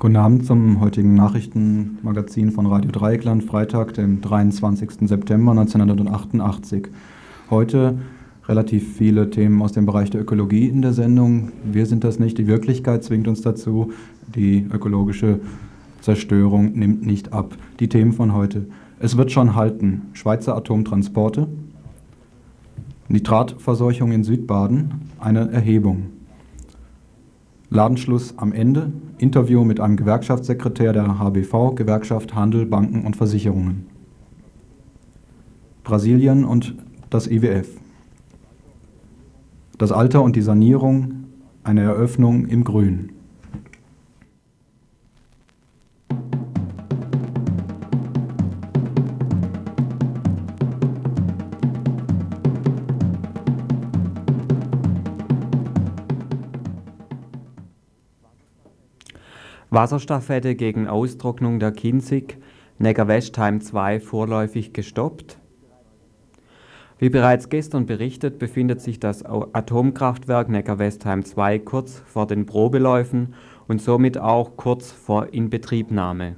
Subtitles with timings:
[0.00, 5.06] Guten Abend zum heutigen Nachrichtenmagazin von Radio Dreieckland, Freitag, dem 23.
[5.06, 6.88] September 1988.
[7.50, 7.98] Heute
[8.48, 11.52] relativ viele Themen aus dem Bereich der Ökologie in der Sendung.
[11.70, 13.92] Wir sind das nicht, die Wirklichkeit zwingt uns dazu.
[14.34, 15.40] Die ökologische
[16.00, 17.54] Zerstörung nimmt nicht ab.
[17.78, 18.68] Die Themen von heute.
[19.00, 20.08] Es wird schon halten.
[20.14, 21.46] Schweizer Atomtransporte,
[23.08, 26.04] Nitratverseuchung in Südbaden, eine Erhebung.
[27.68, 33.86] Ladenschluss am Ende, Interview mit einem Gewerkschaftssekretär der HBV, Gewerkschaft Handel, Banken und Versicherungen.
[35.84, 36.74] Brasilien und
[37.10, 37.68] das IWF.
[39.76, 41.24] Das Alter und die Sanierung,
[41.64, 43.12] eine Eröffnung im Grün.
[59.72, 62.38] Wasserstaffette gegen Austrocknung der Kinzig,
[62.78, 65.38] Neckar-Westheim 2 vorläufig gestoppt.
[66.98, 73.34] Wie bereits gestern berichtet, befindet sich das Atomkraftwerk Neckar-Westheim 2 kurz vor den Probeläufen
[73.68, 76.34] und somit auch kurz vor Inbetriebnahme.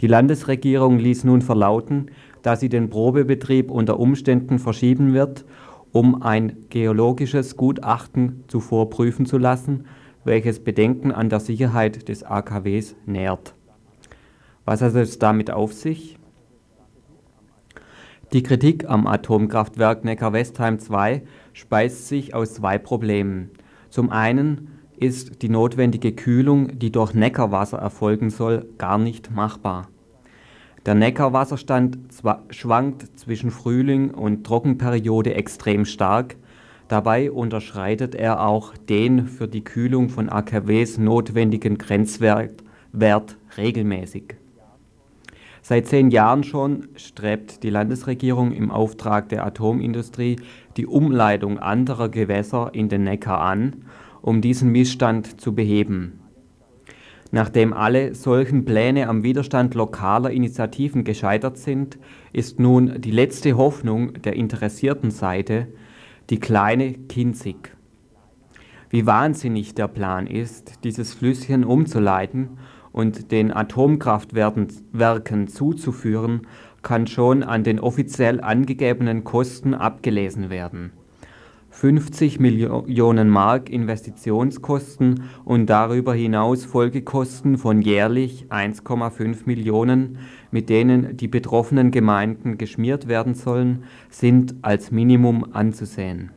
[0.00, 5.44] Die Landesregierung ließ nun verlauten, dass sie den Probebetrieb unter Umständen verschieben wird,
[5.92, 9.84] um ein geologisches Gutachten zuvor prüfen zu lassen
[10.28, 13.54] welches Bedenken an der Sicherheit des AKWs nährt.
[14.64, 16.18] Was hat es damit auf sich?
[18.32, 21.22] Die Kritik am Atomkraftwerk Neckar-Westheim 2
[21.54, 23.50] speist sich aus zwei Problemen.
[23.88, 24.68] Zum einen
[24.98, 29.88] ist die notwendige Kühlung, die durch Neckarwasser erfolgen soll, gar nicht machbar.
[30.84, 31.98] Der Neckarwasserstand
[32.50, 36.36] schwankt zwischen Frühling und Trockenperiode extrem stark,
[36.88, 44.36] Dabei unterschreitet er auch den für die Kühlung von AKWs notwendigen Grenzwert Wert regelmäßig.
[45.60, 50.36] Seit zehn Jahren schon strebt die Landesregierung im Auftrag der Atomindustrie
[50.78, 53.84] die Umleitung anderer Gewässer in den Neckar an,
[54.22, 56.20] um diesen Missstand zu beheben.
[57.30, 61.98] Nachdem alle solchen Pläne am Widerstand lokaler Initiativen gescheitert sind,
[62.32, 65.66] ist nun die letzte Hoffnung der interessierten Seite
[66.30, 67.74] die kleine Kinzig.
[68.90, 72.58] Wie wahnsinnig der Plan ist, dieses Flüsschen umzuleiten
[72.92, 76.46] und den Atomkraftwerken zuzuführen,
[76.82, 80.92] kann schon an den offiziell angegebenen Kosten abgelesen werden.
[81.70, 90.18] 50 Millionen Mark Investitionskosten und darüber hinaus Folgekosten von jährlich 1,5 Millionen,
[90.50, 96.30] mit denen die betroffenen Gemeinden geschmiert werden sollen, sind als Minimum anzusehen.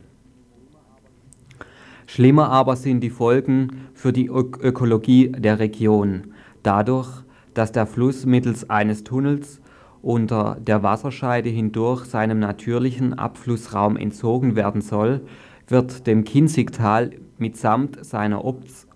[2.06, 7.08] Schlimmer aber sind die Folgen für die Ökologie der Region, dadurch,
[7.54, 9.60] dass der Fluss mittels eines Tunnels
[10.02, 15.22] unter der Wasserscheide hindurch seinem natürlichen Abflussraum entzogen werden soll,
[15.68, 18.42] wird dem Kinzigtal mitsamt seiner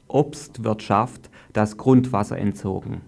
[0.09, 3.03] Obstwirtschaft das Grundwasser entzogen.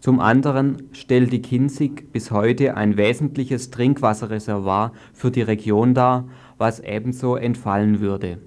[0.00, 6.78] Zum anderen stellt die Kinzig bis heute ein wesentliches Trinkwasserreservoir für die Region dar, was
[6.80, 8.38] ebenso entfallen würde.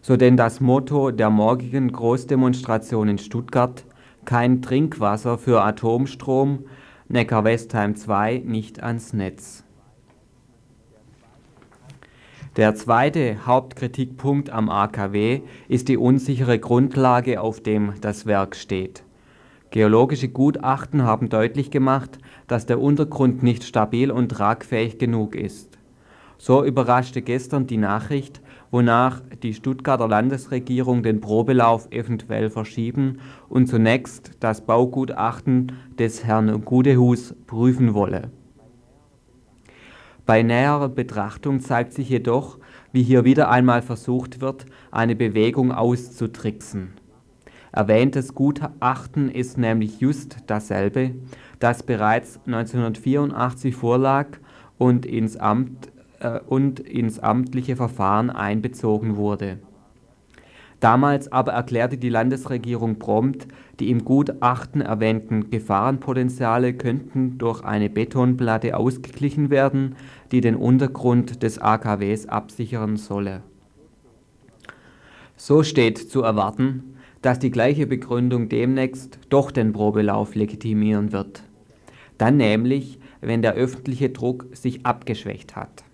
[0.00, 3.84] So denn das Motto der morgigen Großdemonstration in Stuttgart
[4.24, 6.64] kein Trinkwasser für Atomstrom,
[7.08, 9.64] Neckar-Westheim 2 nicht ans Netz.
[12.56, 19.04] Der zweite Hauptkritikpunkt am AKW ist die unsichere Grundlage, auf dem das Werk steht.
[19.70, 25.78] Geologische Gutachten haben deutlich gemacht, dass der Untergrund nicht stabil und tragfähig genug ist.
[26.38, 28.40] So überraschte gestern die Nachricht,
[28.70, 33.18] wonach die Stuttgarter Landesregierung den Probelauf eventuell verschieben
[33.48, 38.30] und zunächst das Baugutachten des Herrn Gudehus prüfen wolle.
[40.24, 42.58] Bei näherer Betrachtung zeigt sich jedoch,
[42.92, 46.97] wie hier wieder einmal versucht wird, eine Bewegung auszutricksen.
[47.72, 51.12] Erwähntes Gutachten ist nämlich just dasselbe,
[51.58, 54.26] das bereits 1984 vorlag
[54.78, 59.58] und ins Amt äh, und ins amtliche Verfahren einbezogen wurde.
[60.80, 63.48] Damals aber erklärte die Landesregierung prompt,
[63.80, 69.96] die im Gutachten erwähnten Gefahrenpotenziale könnten durch eine Betonplatte ausgeglichen werden,
[70.30, 73.42] die den Untergrund des AKWs absichern solle.
[75.36, 81.42] So steht zu erwarten, dass die gleiche Begründung demnächst doch den Probelauf legitimieren wird.
[82.16, 85.84] Dann nämlich, wenn der öffentliche Druck sich abgeschwächt hat.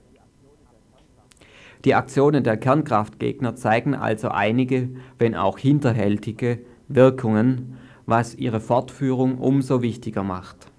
[1.85, 4.89] Die Aktionen der Kernkraftgegner zeigen also einige,
[5.19, 7.77] wenn auch hinterhältige Wirkungen,
[8.07, 10.71] was ihre Fortführung umso wichtiger macht.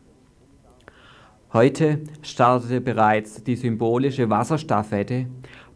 [1.53, 5.27] Heute startete bereits die symbolische Wasserstaffette,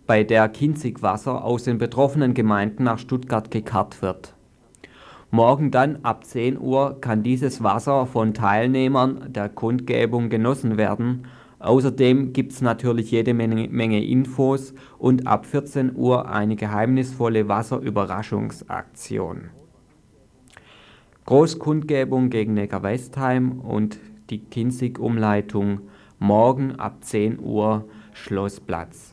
[0.07, 4.33] bei der Kinzigwasser aus den betroffenen Gemeinden nach Stuttgart gekarrt wird.
[5.31, 11.27] Morgen dann ab 10 Uhr kann dieses Wasser von Teilnehmern der Kundgebung genossen werden.
[11.59, 19.51] Außerdem gibt es natürlich jede Menge, Menge, Infos und ab 14 Uhr eine geheimnisvolle Wasserüberraschungsaktion.
[21.25, 23.99] Großkundgebung gegen Neckar-Westheim und
[24.31, 25.81] die Kinzig-Umleitung
[26.17, 29.08] morgen ab 10 Uhr Schlossplatz.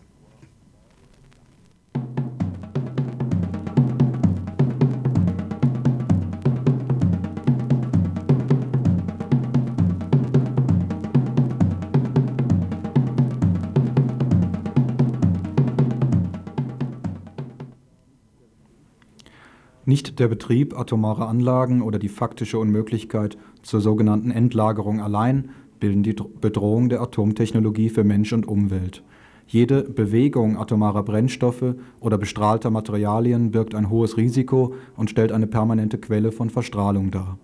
[19.96, 25.48] Nicht der Betrieb atomarer Anlagen oder die faktische Unmöglichkeit zur sogenannten Endlagerung allein
[25.81, 29.02] bilden die Bedrohung der Atomtechnologie für Mensch und Umwelt.
[29.46, 35.96] Jede Bewegung atomarer Brennstoffe oder bestrahlter Materialien birgt ein hohes Risiko und stellt eine permanente
[35.96, 37.38] Quelle von Verstrahlung dar.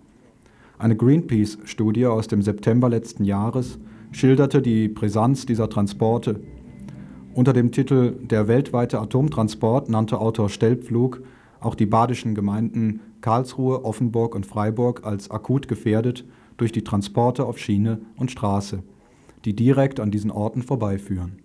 [0.77, 3.79] Eine Greenpeace-Studie aus dem September letzten Jahres
[4.11, 6.39] schilderte die Brisanz dieser Transporte.
[7.33, 11.23] Unter dem Titel Der weltweite Atomtransport nannte Autor Stelpflug
[11.65, 16.25] auch die badischen Gemeinden Karlsruhe, Offenburg und Freiburg als akut gefährdet
[16.57, 18.83] durch die Transporte auf Schiene und Straße,
[19.45, 21.39] die direkt an diesen Orten vorbeiführen.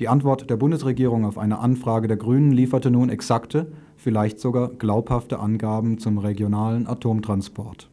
[0.00, 5.38] Die Antwort der Bundesregierung auf eine Anfrage der Grünen lieferte nun exakte, vielleicht sogar glaubhafte
[5.38, 7.88] Angaben zum regionalen Atomtransport.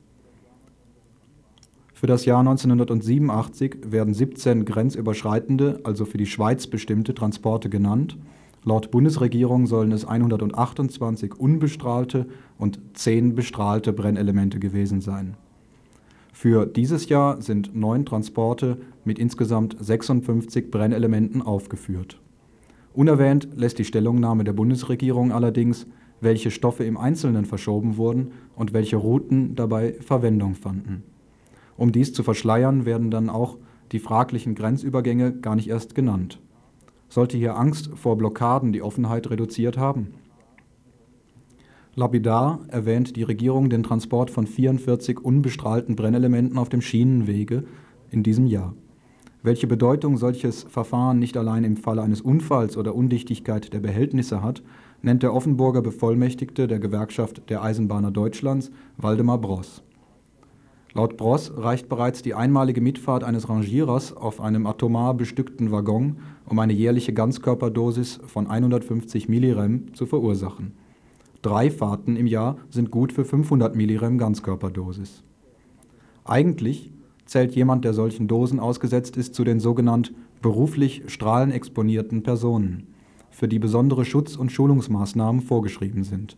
[1.94, 8.18] Für das Jahr 1987 werden 17 grenzüberschreitende, also für die Schweiz bestimmte Transporte genannt
[8.66, 12.28] Laut Bundesregierung sollen es 128 unbestrahlte
[12.58, 15.36] und 10 bestrahlte Brennelemente gewesen sein.
[16.32, 22.22] Für dieses Jahr sind neun Transporte mit insgesamt 56 Brennelementen aufgeführt.
[22.94, 25.86] Unerwähnt lässt die Stellungnahme der Bundesregierung allerdings,
[26.22, 31.04] welche Stoffe im Einzelnen verschoben wurden und welche Routen dabei Verwendung fanden.
[31.76, 33.58] Um dies zu verschleiern, werden dann auch
[33.92, 36.40] die fraglichen Grenzübergänge gar nicht erst genannt
[37.14, 40.16] sollte hier Angst vor Blockaden die Offenheit reduziert haben?
[41.94, 47.66] Lapidar erwähnt die Regierung den Transport von 44 unbestrahlten Brennelementen auf dem Schienenwege
[48.10, 48.74] in diesem Jahr.
[49.44, 54.64] Welche Bedeutung solches Verfahren nicht allein im Falle eines Unfalls oder Undichtigkeit der Behältnisse hat,
[55.04, 59.84] nennt der Offenburger Bevollmächtigte der Gewerkschaft der Eisenbahner Deutschlands, Waldemar Bross.
[60.96, 66.60] Laut Bross reicht bereits die einmalige Mitfahrt eines Rangierers auf einem atomar bestückten Waggon, um
[66.60, 70.74] eine jährliche Ganzkörperdosis von 150 Millirem zu verursachen.
[71.42, 75.24] Drei Fahrten im Jahr sind gut für 500 Millirem Ganzkörperdosis.
[76.26, 76.92] Eigentlich
[77.26, 80.14] zählt jemand, der solchen Dosen ausgesetzt ist, zu den sogenannt
[80.44, 82.88] beruflich strahlenexponierten Personen,
[83.32, 86.38] für die besondere Schutz- und Schulungsmaßnahmen vorgeschrieben sind.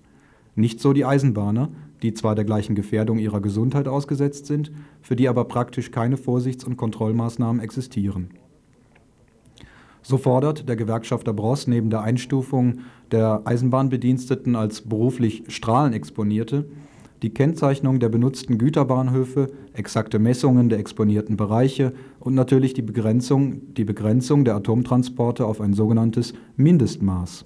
[0.55, 1.69] Nicht so die Eisenbahner,
[2.01, 4.71] die zwar der gleichen Gefährdung ihrer Gesundheit ausgesetzt sind,
[5.01, 8.29] für die aber praktisch keine Vorsichts- und Kontrollmaßnahmen existieren.
[10.01, 12.79] So fordert der Gewerkschafter Bross neben der Einstufung
[13.11, 16.65] der Eisenbahnbediensteten als beruflich Strahlenexponierte
[17.21, 23.85] die Kennzeichnung der benutzten Güterbahnhöfe, exakte Messungen der exponierten Bereiche und natürlich die Begrenzung, die
[23.85, 27.45] Begrenzung der Atomtransporte auf ein sogenanntes Mindestmaß.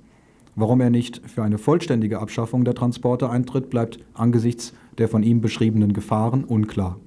[0.62, 5.40] Warum er nicht für eine vollständige Abschaffung der Transporte eintritt, bleibt angesichts der von ihm
[5.40, 7.00] beschriebenen Gefahren unklar.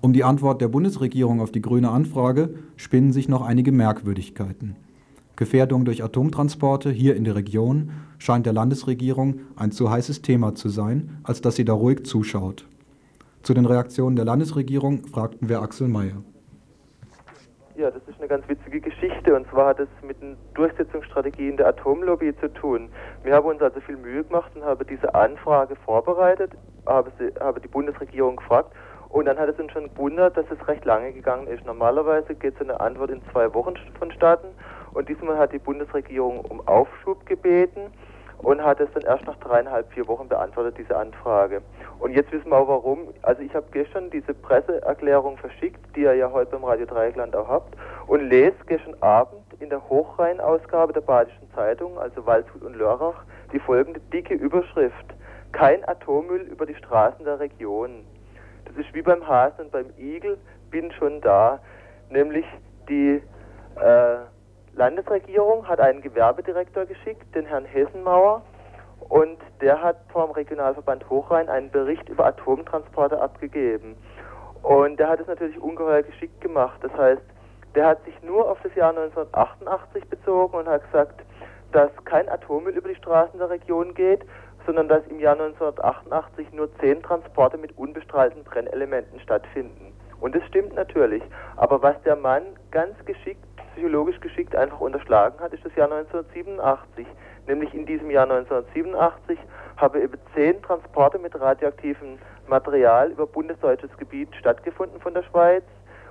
[0.00, 4.76] Um die Antwort der Bundesregierung auf die grüne Anfrage spinnen sich noch einige Merkwürdigkeiten.
[5.36, 10.70] Gefährdung durch Atomtransporte hier in der Region scheint der Landesregierung ein zu heißes Thema zu
[10.70, 12.64] sein, als dass sie da ruhig zuschaut.
[13.42, 16.22] Zu den Reaktionen der Landesregierung fragten wir Axel Mayer.
[17.80, 21.68] Ja, das ist eine ganz witzige Geschichte und zwar hat es mit den Durchsetzungsstrategien der
[21.68, 22.90] Atomlobby zu tun.
[23.22, 26.52] Wir haben uns also viel Mühe gemacht und haben diese Anfrage vorbereitet,
[26.84, 28.74] habe, sie, habe die Bundesregierung gefragt
[29.08, 31.64] und dann hat es uns schon gewundert, dass es recht lange gegangen ist.
[31.64, 34.48] Normalerweise geht so eine Antwort in zwei Wochen vonstatten
[34.92, 37.94] und diesmal hat die Bundesregierung um Aufschub gebeten
[38.42, 41.62] und hat es dann erst nach dreieinhalb, vier Wochen beantwortet, diese Anfrage.
[41.98, 43.08] Und jetzt wissen wir auch warum.
[43.22, 47.48] Also ich habe gestern diese Presseerklärung verschickt, die ihr ja heute beim Radio Dreieckland auch
[47.48, 53.24] habt, und lese gestern Abend in der Hochrhein-Ausgabe der Badischen Zeitung, also Waldshut und Lörrach,
[53.52, 55.14] die folgende dicke Überschrift.
[55.52, 58.04] Kein Atommüll über die Straßen der Region.
[58.64, 60.38] Das ist wie beim Hasen und beim Igel,
[60.70, 61.58] bin schon da.
[62.08, 62.46] Nämlich
[62.88, 63.20] die
[63.76, 64.16] äh,
[64.74, 68.42] Landesregierung hat einen Gewerbedirektor geschickt, den Herrn Hessenmauer,
[69.08, 73.96] und der hat vom Regionalverband Hochrhein einen Bericht über Atomtransporte abgegeben.
[74.62, 76.78] Und der hat es natürlich ungeheuer geschickt gemacht.
[76.82, 77.22] Das heißt,
[77.74, 81.22] der hat sich nur auf das Jahr 1988 bezogen und hat gesagt,
[81.72, 84.24] dass kein Atommüll über die Straßen der Region geht,
[84.66, 89.92] sondern dass im Jahr 1988 nur zehn Transporte mit unbestrahlten Brennelementen stattfinden.
[90.20, 91.22] Und das stimmt natürlich.
[91.56, 97.06] Aber was der Mann ganz geschickt, psychologisch geschickt einfach unterschlagen hat, ist das Jahr 1987.
[97.46, 99.38] Nämlich in diesem Jahr 1987
[99.76, 105.64] habe eben zehn Transporte mit radioaktivem Material über bundesdeutsches Gebiet stattgefunden von der Schweiz.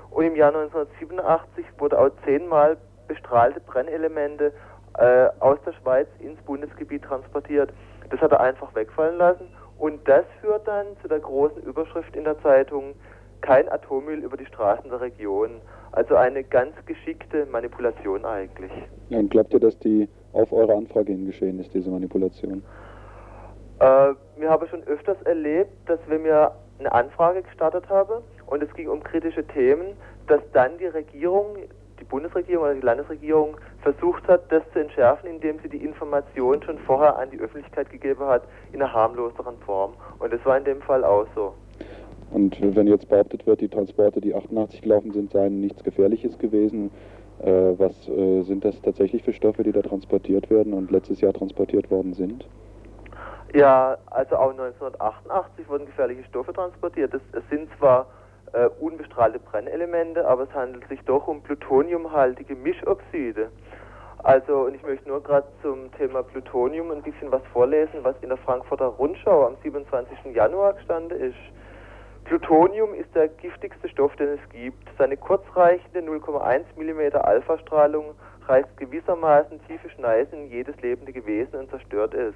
[0.09, 4.53] Und im Jahr 1987 wurde auch zehnmal bestrahlte Brennelemente
[4.97, 7.71] äh, aus der Schweiz ins Bundesgebiet transportiert.
[8.09, 9.47] Das hat er einfach wegfallen lassen.
[9.77, 12.95] Und das führt dann zu der großen Überschrift in der Zeitung,
[13.41, 15.61] kein Atommüll über die Straßen der Region.
[15.91, 18.71] Also eine ganz geschickte Manipulation eigentlich.
[19.09, 22.63] Und glaubt ihr, dass die auf eure Anfrage hin geschehen ist, diese Manipulation?
[23.79, 28.73] Äh, wir haben schon öfters erlebt, dass wenn wir eine Anfrage gestartet haben und es
[28.73, 29.95] ging um kritische Themen,
[30.27, 31.57] dass dann die Regierung,
[31.99, 36.77] die Bundesregierung oder die Landesregierung versucht hat, das zu entschärfen, indem sie die Information schon
[36.79, 39.93] vorher an die Öffentlichkeit gegeben hat, in einer harmloseren Form.
[40.19, 41.53] Und das war in dem Fall auch so.
[42.31, 46.91] Und wenn jetzt behauptet wird, die Transporte, die 88 gelaufen sind, seien nichts Gefährliches gewesen,
[47.39, 51.33] äh, was äh, sind das tatsächlich für Stoffe, die da transportiert werden und letztes Jahr
[51.33, 52.45] transportiert worden sind?
[53.53, 57.13] Ja, also auch 1988 wurden gefährliche Stoffe transportiert.
[57.13, 58.05] Es, es sind zwar
[58.53, 63.49] äh, unbestrahlte Brennelemente, aber es handelt sich doch um plutoniumhaltige Mischoxide.
[64.21, 68.29] Also, und ich möchte nur gerade zum Thema Plutonium ein bisschen was vorlesen, was in
[68.29, 70.35] der Frankfurter Rundschau am 27.
[70.35, 71.37] Januar gestanden ist.
[72.29, 74.87] Plutonium ist der giftigste Stoff, den es gibt.
[74.99, 78.13] Seine kurzreichende 0,1 mm Alpha-Strahlung
[78.45, 82.35] reißt gewissermaßen tiefe Schneisen in jedes lebende Gewesen und zerstört es.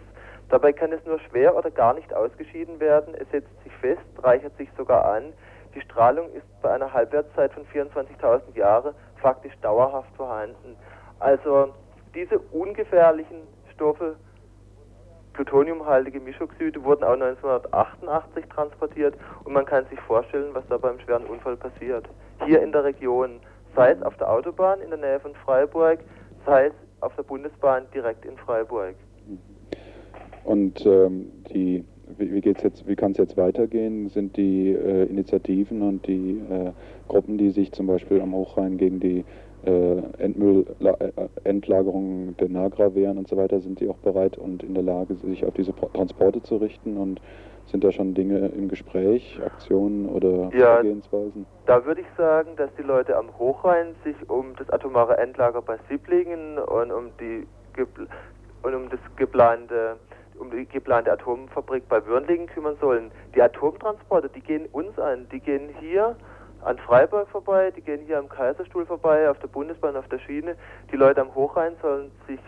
[0.50, 3.14] Dabei kann es nur schwer oder gar nicht ausgeschieden werden.
[3.14, 5.32] Es setzt sich fest, reichert sich sogar an.
[5.76, 10.76] Die Strahlung ist bei einer Halbwertszeit von 24.000 Jahren faktisch dauerhaft vorhanden.
[11.20, 11.72] Also
[12.16, 14.16] diese ungefährlichen Stoffe,
[15.34, 21.26] plutoniumhaltige Mischoxide, wurden auch 1988 transportiert und man kann sich vorstellen, was da beim schweren
[21.26, 22.08] Unfall passiert.
[22.46, 23.40] Hier in der Region,
[23.76, 26.00] sei es auf der Autobahn in der Nähe von Freiburg,
[26.46, 28.96] sei es auf der Bundesbahn direkt in Freiburg.
[30.44, 31.86] Und ähm, die
[32.18, 34.10] wie, wie wie kann es jetzt weitergehen?
[34.10, 36.72] Sind die äh, Initiativen und die äh,
[37.08, 39.26] Gruppen, die sich zum Beispiel am Hochrhein gegen die
[39.66, 40.02] äh,
[41.44, 44.84] Endlagerung äh, der Nagra wehren und so weiter, sind die auch bereit und in der
[44.84, 47.22] Lage, sich auf diese Transporte zu richten und
[47.66, 51.46] sind da schon Dinge im Gespräch, Aktionen oder ja, Vorgehensweisen?
[51.66, 55.78] Da würde ich sagen, dass die Leute am Hochrhein sich um das atomare Endlager bei
[55.90, 57.48] Siblingen und um die
[58.64, 59.98] und um das geplante
[60.40, 63.12] um die geplante Atomfabrik bei Würnlingen kümmern sollen.
[63.36, 65.28] Die Atomtransporte, die gehen uns an.
[65.32, 66.16] Die gehen hier
[66.66, 70.56] an Freiburg vorbei, die gehen hier am Kaiserstuhl vorbei, auf der Bundesbahn, auf der Schiene.
[70.92, 72.40] Die Leute am Hochrhein sollen sich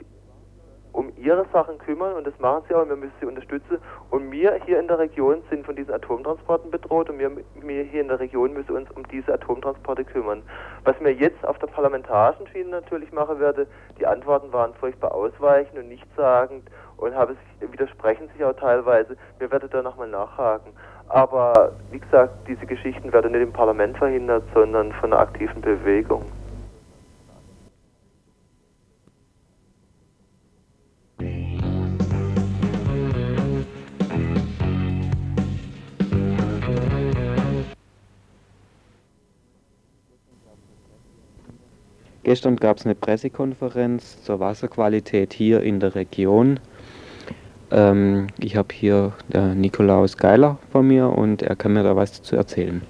[0.96, 3.80] um ihre Sachen kümmern und das machen sie auch und wir müssen sie unterstützen.
[4.12, 8.02] Und wir hier in der Region sind von diesen Atomtransporten bedroht und wir, wir hier
[8.02, 10.42] in der Region müssen uns um diese Atomtransporte kümmern.
[10.86, 13.68] Was mir jetzt auf der parlamentarischen Schiene natürlich machen werde,
[14.00, 19.18] die Antworten waren furchtbar ausweichend und nichtssagend und habe sich, widersprechen sich auch teilweise.
[19.40, 20.72] Wir werden da nochmal nachhaken.
[21.10, 26.26] Aber wie gesagt, diese Geschichten werden nicht im Parlament verhindert, sondern von einer aktiven Bewegung.
[42.26, 46.60] Gestern gab es eine Pressekonferenz zur Wasserqualität hier in der Region.
[47.72, 52.22] Ähm, ich habe hier der Nikolaus Geiler von mir und er kann mir da was
[52.22, 52.82] zu erzählen.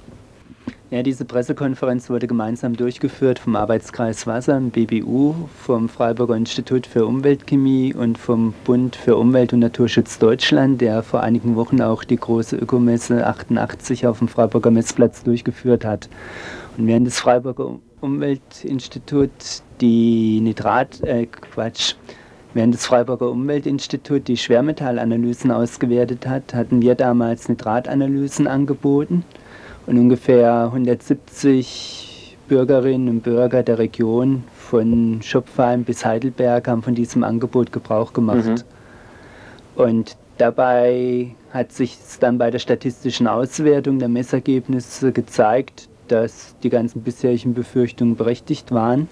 [0.91, 7.93] Ja, diese Pressekonferenz wurde gemeinsam durchgeführt vom Arbeitskreis Wasser, BBU, vom Freiburger Institut für Umweltchemie
[7.93, 12.55] und vom Bund für Umwelt und Naturschutz Deutschland, der vor einigen Wochen auch die große
[12.55, 16.07] Ökomesse 88 auf dem Freiburger Messplatz durchgeführt hat.
[16.77, 19.31] Und während das Freiburger Umweltinstitut
[19.81, 21.95] die Nitrat, äh, Quatsch,
[22.55, 29.25] Während das Freiburger Umweltinstitut die Schwermetallanalysen ausgewertet hat, hatten wir damals Nitratanalysen angeboten
[29.85, 37.25] und ungefähr 170 Bürgerinnen und Bürger der Region von Schopfheim bis Heidelberg haben von diesem
[37.25, 38.45] Angebot Gebrauch gemacht.
[38.45, 38.63] Mhm.
[39.75, 47.01] Und dabei hat sich dann bei der statistischen Auswertung der Messergebnisse gezeigt, dass die ganzen
[47.01, 49.09] bisherigen Befürchtungen berechtigt waren,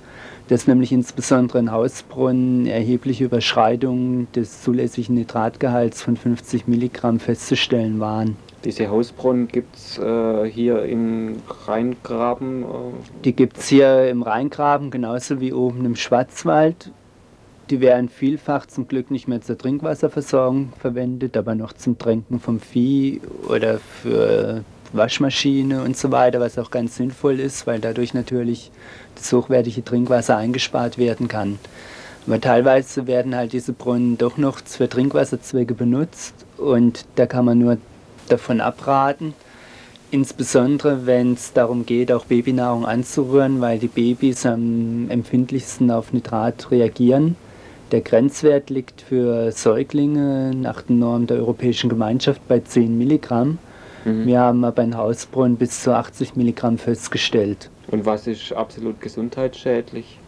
[0.48, 8.36] dass nämlich insbesondere in Hausbrunnen erhebliche Überschreitungen des zulässigen Nitratgehalts von 50 Milligramm festzustellen waren.
[8.64, 12.64] Diese Hausbrunnen gibt es äh, hier im Rheingraben?
[12.64, 12.66] Äh
[13.26, 16.92] die gibt es hier im Rheingraben genauso wie oben im Schwarzwald.
[17.70, 22.60] Die werden vielfach zum Glück nicht mehr zur Trinkwasserversorgung verwendet, aber noch zum Tränken vom
[22.60, 28.72] Vieh oder für Waschmaschine und so weiter, was auch ganz sinnvoll ist, weil dadurch natürlich
[29.16, 31.60] das hochwertige Trinkwasser eingespart werden kann.
[32.26, 37.60] Aber teilweise werden halt diese Brunnen doch noch für Trinkwasserzwecke benutzt und da kann man
[37.60, 37.78] nur
[38.30, 39.34] davon abraten,
[40.12, 46.72] insbesondere wenn es darum geht, auch Babynahrung anzurühren, weil die Babys am empfindlichsten auf Nitrat
[46.72, 47.36] reagieren.
[47.92, 53.58] Der Grenzwert liegt für Säuglinge nach den Normen der Europäischen Gemeinschaft bei 10 Milligramm.
[54.06, 54.26] Mhm.
[54.26, 57.70] Wir haben aber in Hausbrunnen bis zu 80 Milligramm festgestellt.
[57.88, 60.20] Und was ist absolut gesundheitsschädlich?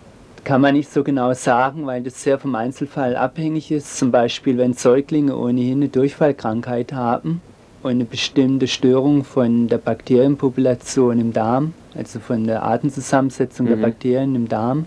[0.44, 3.98] Kann man nicht so genau sagen, weil das sehr vom Einzelfall abhängig ist.
[3.98, 7.42] Zum Beispiel, wenn Säuglinge ohnehin eine Durchfallkrankheit haben
[7.82, 13.70] und eine bestimmte Störung von der Bakterienpopulation im Darm, also von der Artenzusammensetzung mhm.
[13.70, 14.86] der Bakterien im Darm,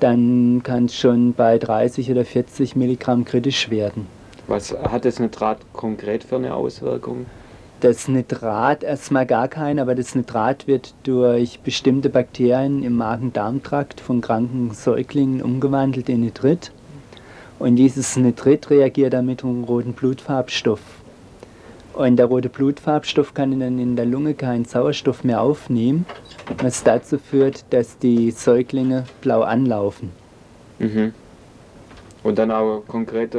[0.00, 4.06] dann kann es schon bei 30 oder 40 Milligramm kritisch werden.
[4.46, 7.26] Was hat das Nitrat konkret für eine Auswirkung?
[7.80, 14.20] Das Nitrat erstmal gar kein, aber das Nitrat wird durch bestimmte Bakterien im Magen-Darm-Trakt von
[14.20, 16.72] kranken Säuglingen umgewandelt in Nitrit.
[17.58, 20.80] Und dieses Nitrit reagiert dann mit einem roten Blutfarbstoff.
[21.94, 26.04] Und der rote Blutfarbstoff kann dann in der Lunge keinen Sauerstoff mehr aufnehmen,
[26.62, 30.10] was dazu führt, dass die Säuglinge blau anlaufen.
[30.78, 31.14] Mhm.
[32.22, 33.38] Und dann auch konkret äh,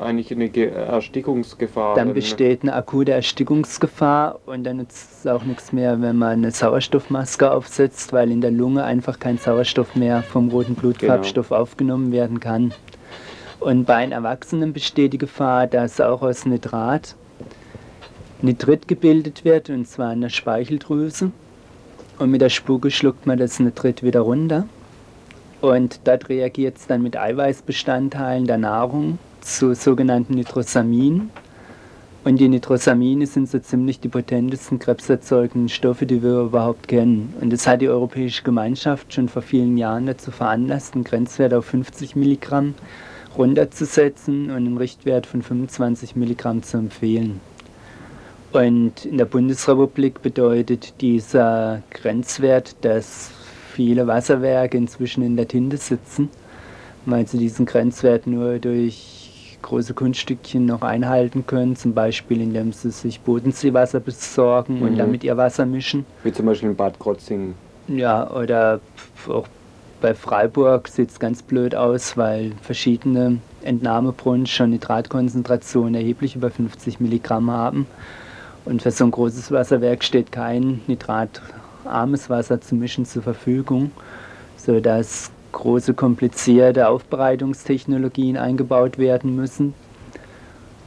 [0.00, 1.96] eigentlich eine Ge Erstickungsgefahr.
[1.96, 6.52] Dann besteht eine akute Erstickungsgefahr und dann nützt es auch nichts mehr, wenn man eine
[6.52, 11.60] Sauerstoffmaske aufsetzt, weil in der Lunge einfach kein Sauerstoff mehr vom roten Blutfarbstoff genau.
[11.60, 12.72] aufgenommen werden kann.
[13.58, 17.16] Und bei einem Erwachsenen besteht die Gefahr, dass auch aus Nitrat
[18.40, 21.30] Nitrit gebildet wird, und zwar in der Speicheldrüse.
[22.18, 24.66] Und mit der Spucke schluckt man das Nitrit wieder runter.
[25.62, 31.30] Und dort reagiert es dann mit Eiweißbestandteilen der Nahrung zu sogenannten Nitrosaminen.
[32.24, 37.32] Und die Nitrosamine sind so ziemlich die potentesten krebserzeugenden Stoffe, die wir überhaupt kennen.
[37.40, 41.66] Und das hat die Europäische Gemeinschaft schon vor vielen Jahren dazu veranlasst, einen Grenzwert auf
[41.66, 42.74] 50 Milligramm
[43.38, 47.40] runterzusetzen und einen Richtwert von 25 Milligramm zu empfehlen.
[48.50, 53.30] Und in der Bundesrepublik bedeutet dieser Grenzwert, dass
[53.72, 56.28] viele Wasserwerke inzwischen in der Tinte sitzen,
[57.06, 62.90] weil sie diesen Grenzwert nur durch große Kunststückchen noch einhalten können, zum Beispiel indem sie
[62.90, 64.82] sich Bodenseewasser besorgen mhm.
[64.82, 66.04] und damit ihr Wasser mischen.
[66.24, 67.54] Wie zum Beispiel in Bad Krotzingen.
[67.88, 68.80] Ja, oder
[69.28, 69.46] auch
[70.00, 77.00] bei Freiburg sieht es ganz blöd aus, weil verschiedene Entnahmebrunnen schon Nitratkonzentrationen erheblich über 50
[77.00, 77.86] Milligramm haben.
[78.64, 81.40] Und für so ein großes Wasserwerk steht kein Nitrat
[81.84, 83.90] armes Wasser zu mischen zur Verfügung,
[84.56, 89.74] sodass große komplizierte Aufbereitungstechnologien eingebaut werden müssen,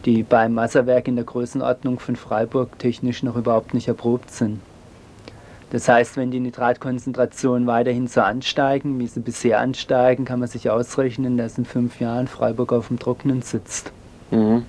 [0.06, 4.60] die beim Wasserwerk in der Größenordnung von Freiburg technisch noch überhaupt nicht erprobt sind.
[5.72, 10.70] Das heißt, wenn die Nitratkonzentrationen weiterhin so ansteigen, wie sie bisher ansteigen, kann man sich
[10.70, 13.92] ausrechnen, dass in fünf Jahren Freiburg auf dem Trockenen sitzt.
[14.32, 14.64] Mhm.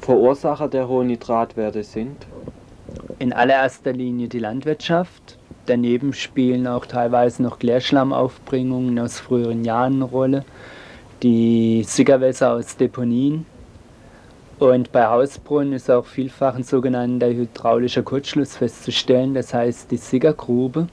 [0.00, 2.26] Verursacher der hohen Nitratwerte sind?
[3.18, 5.37] In allererster Linie die Landwirtschaft,
[5.68, 10.44] Daneben spielen auch teilweise noch Klärschlammaufbringungen aus früheren Jahren eine Rolle,
[11.22, 13.44] die Sickerwässer aus Deponien.
[14.58, 19.34] Und bei Hausbrunnen ist auch vielfach ein sogenannter hydraulischer Kurzschluss festzustellen.
[19.34, 20.88] Das heißt, die Sickergrube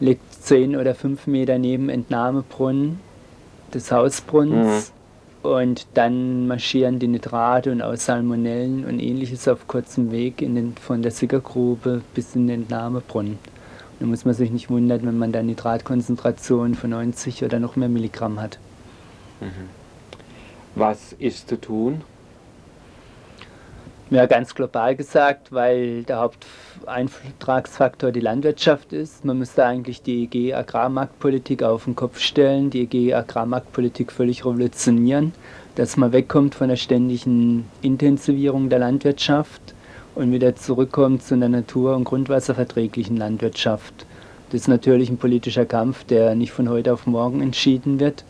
[0.00, 3.00] liegt 10 oder 5 Meter neben Entnahmebrunnen
[3.72, 4.90] des Hausbrunnens.
[4.90, 4.95] Mhm.
[5.46, 11.02] Und dann marschieren die Nitrate und auch Salmonellen und ähnliches auf kurzem Weg den, von
[11.02, 13.38] der Sickergrube bis in den Entnahmebrunnen.
[14.00, 17.88] Da muss man sich nicht wundern, wenn man da Nitratkonzentration von 90 oder noch mehr
[17.88, 18.58] Milligramm hat.
[19.40, 19.70] Mhm.
[20.74, 22.02] Was ist zu tun?
[24.10, 26.18] Ja, ganz global gesagt, weil der
[26.76, 29.24] Haupteintragsfaktor die Landwirtschaft ist.
[29.24, 35.32] Man müsste eigentlich die EG Agrarmarktpolitik auf den Kopf stellen, die EG Agrarmarktpolitik völlig revolutionieren,
[35.74, 39.74] dass man wegkommt von der ständigen Intensivierung der Landwirtschaft
[40.14, 44.06] und wieder zurückkommt zu einer natur- und grundwasserverträglichen Landwirtschaft.
[44.50, 48.24] Das ist natürlich ein politischer Kampf, der nicht von heute auf morgen entschieden wird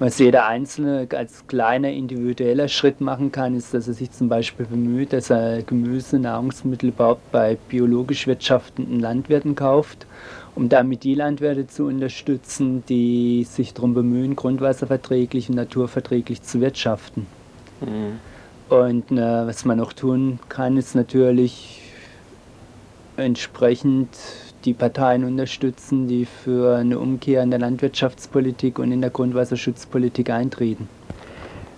[0.00, 4.64] Was jeder Einzelne als kleiner individueller Schritt machen kann, ist, dass er sich zum Beispiel
[4.64, 10.06] bemüht, dass er Gemüse, Nahrungsmittel überhaupt bei biologisch wirtschaftenden Landwirten kauft,
[10.54, 17.26] um damit die Landwirte zu unterstützen, die sich darum bemühen, grundwasserverträglich und naturverträglich zu wirtschaften.
[17.82, 18.74] Mhm.
[18.74, 21.82] Und äh, was man auch tun kann, ist natürlich
[23.18, 24.08] entsprechend
[24.64, 30.88] die Parteien unterstützen, die für eine Umkehr in der Landwirtschaftspolitik und in der Grundwasserschutzpolitik eintreten.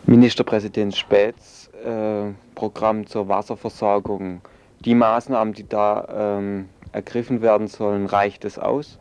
[0.05, 4.41] Ministerpräsident Späths äh, Programm zur Wasserversorgung,
[4.81, 8.99] die Maßnahmen, die da ähm, ergriffen werden sollen, reicht es aus?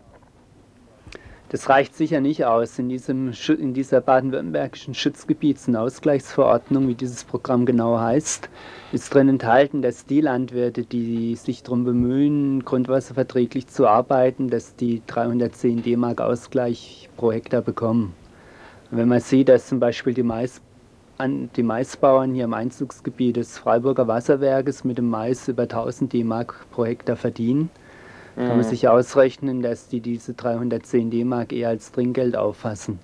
[1.51, 2.79] Das reicht sicher nicht aus.
[2.79, 8.47] In, diesem, in dieser baden-württembergischen Schutzgebiets- und Ausgleichsverordnung, wie dieses Programm genau heißt,
[8.93, 15.01] ist drin enthalten, dass die Landwirte, die sich darum bemühen, grundwasserverträglich zu arbeiten, dass die
[15.07, 18.13] 310 D-Mark Ausgleich pro Hektar bekommen.
[18.89, 20.61] Und wenn man sieht, dass zum Beispiel die, Mais,
[21.19, 26.85] die Maisbauern hier im Einzugsgebiet des Freiburger Wasserwerkes mit dem Mais über 1000 D-Mark pro
[26.85, 27.69] Hektar verdienen,
[28.35, 28.63] kann man mhm.
[28.63, 32.99] sich ausrechnen, dass die diese 310 D-Mark eher als Trinkgeld auffassen.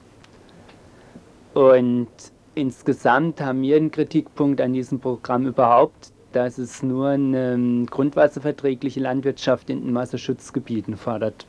[1.54, 2.08] Und
[2.56, 9.70] insgesamt haben wir einen Kritikpunkt an diesem Programm überhaupt, dass es nur eine grundwasserverträgliche Landwirtschaft
[9.70, 11.46] in den Wasserschutzgebieten fordert.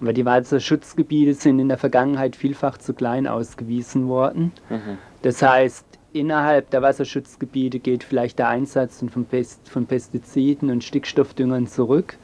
[0.00, 4.52] Aber die Wasserschutzgebiete sind in der Vergangenheit vielfach zu klein ausgewiesen worden.
[4.68, 4.98] Mhm.
[5.22, 11.66] Das heißt, innerhalb der Wasserschutzgebiete geht vielleicht der Einsatz von, Pest von Pestiziden und Stickstoffdüngern
[11.66, 12.16] zurück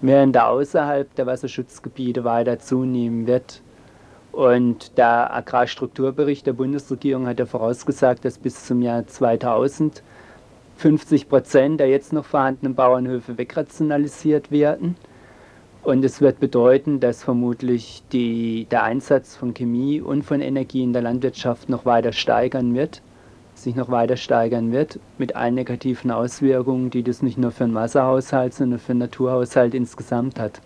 [0.00, 3.62] während er außerhalb der Wasserschutzgebiete weiter zunehmen wird.
[4.32, 10.02] Und der Agrarstrukturbericht der Bundesregierung hat ja vorausgesagt, dass bis zum Jahr 2000
[10.76, 14.96] 50 Prozent der jetzt noch vorhandenen Bauernhöfe wegrationalisiert werden.
[15.82, 20.94] Und es wird bedeuten, dass vermutlich die, der Einsatz von Chemie und von Energie in
[20.94, 23.02] der Landwirtschaft noch weiter steigern wird
[23.62, 27.74] sich noch weiter steigern wird, mit allen negativen Auswirkungen, die das nicht nur für den
[27.74, 30.60] Wasserhaushalt, sondern für den Naturhaushalt insgesamt hat.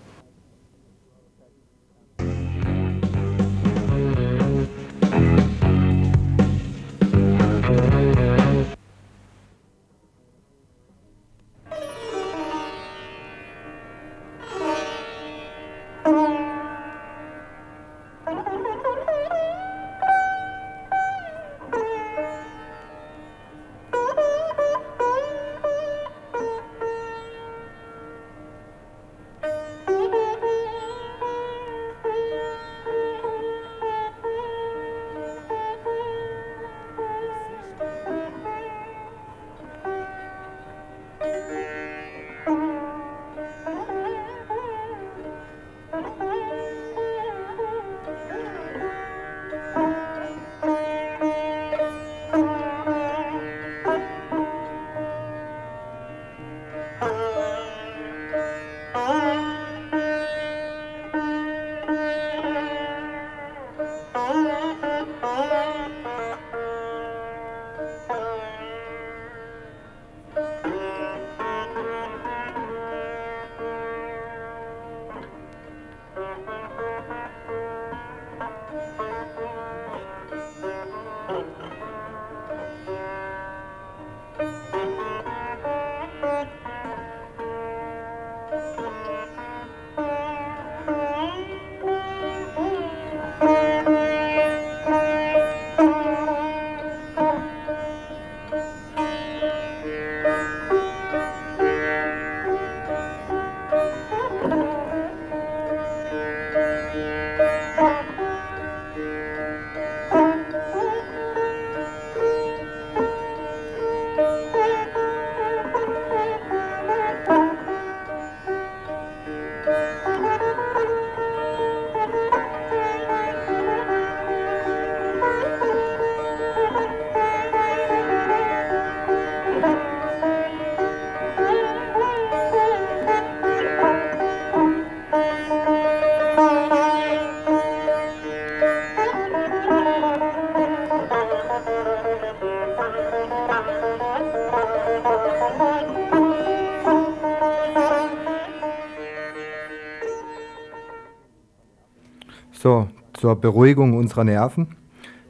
[152.64, 154.68] So, zur Beruhigung unserer Nerven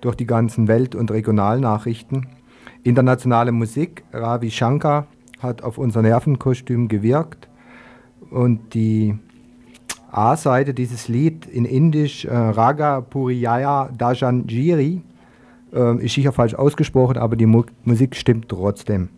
[0.01, 2.29] durch die ganzen Welt- und Regionalnachrichten.
[2.85, 5.09] Internationale Musik, Ravi Shankar
[5.41, 7.49] hat auf unser Nervenkostüm gewirkt
[8.31, 9.19] und die
[10.13, 15.03] A-Seite dieses Lied in Indisch äh, Raga Puriyaya Dajanjiri
[15.73, 19.09] äh, ist sicher falsch ausgesprochen, aber die Mu Musik stimmt trotzdem.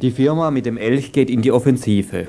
[0.00, 2.28] Die Firma mit dem Elch geht in die Offensive.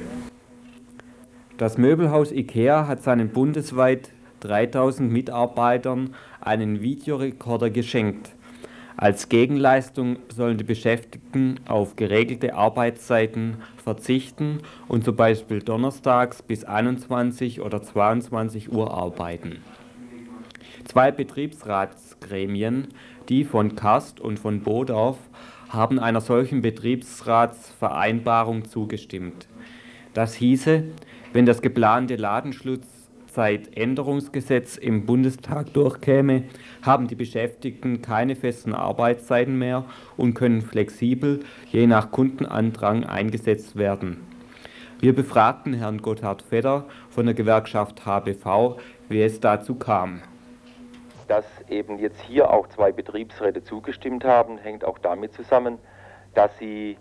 [1.60, 8.34] Das Möbelhaus IKEA hat seinen bundesweit 3000 Mitarbeitern einen Videorekorder geschenkt.
[8.96, 17.60] Als Gegenleistung sollen die Beschäftigten auf geregelte Arbeitszeiten verzichten und zum Beispiel donnerstags bis 21
[17.60, 19.58] oder 22 Uhr arbeiten.
[20.86, 22.88] Zwei Betriebsratsgremien,
[23.28, 25.18] die von Kast und von Bodorf,
[25.68, 29.50] haben einer solchen Betriebsratsvereinbarung zugestimmt.
[30.14, 30.86] Das hieße,
[31.34, 36.46] wenn das geplante Ladenschlusszeitänderungsgesetz im Bundestag durchkäme,
[36.82, 39.86] haben die Beschäftigten keine festen Arbeitszeiten mehr
[40.18, 44.26] und können flexibel je nach Kundenandrang eingesetzt werden.
[45.00, 50.22] Wir befragten Herrn Gotthard Fedder von der Gewerkschaft HBV, wie es dazu kam.
[51.28, 55.78] Dass eben jetzt hier auch zwei Betriebsräte zugestimmt haben, hängt auch damit zusammen,
[56.34, 56.98] dass sie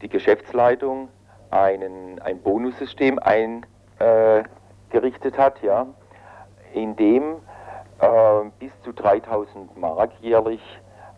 [0.00, 1.08] die Geschäftsleitung
[1.50, 3.64] einen, ein Bonussystem eingerichtet
[5.34, 5.86] äh, hat, ja,
[6.74, 7.36] in dem
[8.00, 10.60] äh, bis zu 3000 Mark jährlich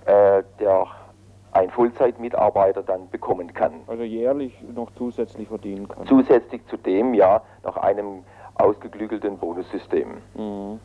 [0.06, 0.86] äh, der
[1.52, 3.80] ein Vollzeitmitarbeiter dann bekommen kann.
[3.86, 6.06] Also jährlich noch zusätzlich verdienen kann.
[6.06, 8.22] Zusätzlich zu dem, ja, nach einem
[8.54, 10.18] ausgeklügelten Bonussystem.
[10.34, 10.80] Mhm.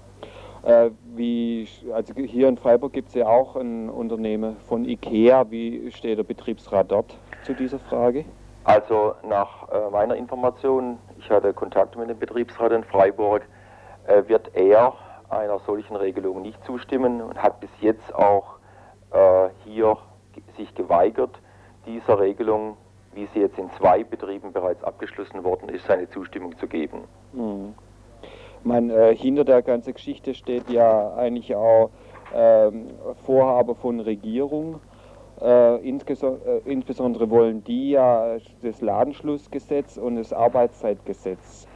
[0.64, 5.50] Äh, wie, also hier in Freiburg gibt es ja auch ein Unternehmen von IKEA.
[5.52, 8.24] Wie steht der Betriebsrat dort zu dieser Frage?
[8.64, 13.44] Also nach äh, meiner Information, ich hatte Kontakt mit dem Betriebsrat in Freiburg,
[14.08, 14.94] äh, wird er
[15.30, 18.56] einer solchen Regelung nicht zustimmen und hat bis jetzt auch
[19.12, 19.98] äh, hier
[20.58, 21.40] sich geweigert,
[21.86, 22.78] dieser Regelung,
[23.14, 27.04] wie sie jetzt in zwei Betrieben bereits abgeschlossen worden ist, seine Zustimmung zu geben.
[27.34, 27.76] Mhm
[28.64, 31.90] man, äh, hinter der ganzen Geschichte steht ja eigentlich auch
[32.34, 32.88] ähm,
[33.26, 34.80] Vorhabe von Regierung.
[35.42, 35.80] Äh, äh,
[36.66, 41.68] insbesondere wollen die ja das Ladenschlussgesetz und das Arbeitszeitgesetz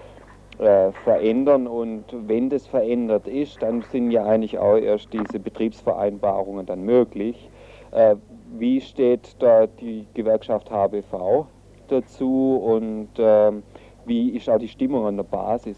[0.60, 6.66] äh, verändern und wenn das verändert ist, dann sind ja eigentlich auch erst diese Betriebsvereinbarungen
[6.66, 7.50] dann möglich.
[7.92, 8.16] Äh,
[8.58, 11.46] wie steht da die Gewerkschaft HBV
[11.88, 13.64] dazu und ähm,
[14.06, 15.78] wie ist auch die Stimmung an der Basis?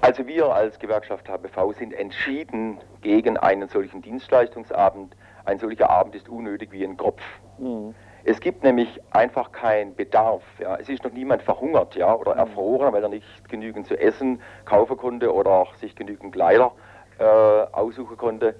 [0.00, 5.14] Also wir als Gewerkschaft HBV sind entschieden gegen einen solchen Dienstleistungsabend.
[5.44, 7.22] Ein solcher Abend ist unnötig wie ein Kropf.
[7.58, 7.94] Mhm.
[8.24, 10.42] Es gibt nämlich einfach keinen Bedarf.
[10.60, 10.76] Ja.
[10.76, 12.40] Es ist noch niemand verhungert ja, oder mhm.
[12.40, 16.72] erfroren, weil er nicht genügend zu essen kaufen konnte oder sich genügend Kleider
[17.18, 18.54] äh, aussuchen konnte.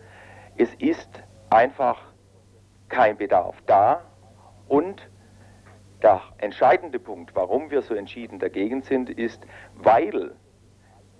[0.56, 2.00] Es ist einfach
[2.88, 4.02] kein Bedarf da
[4.68, 5.08] und
[6.02, 10.34] der entscheidende Punkt, warum wir so entschieden dagegen sind, ist, weil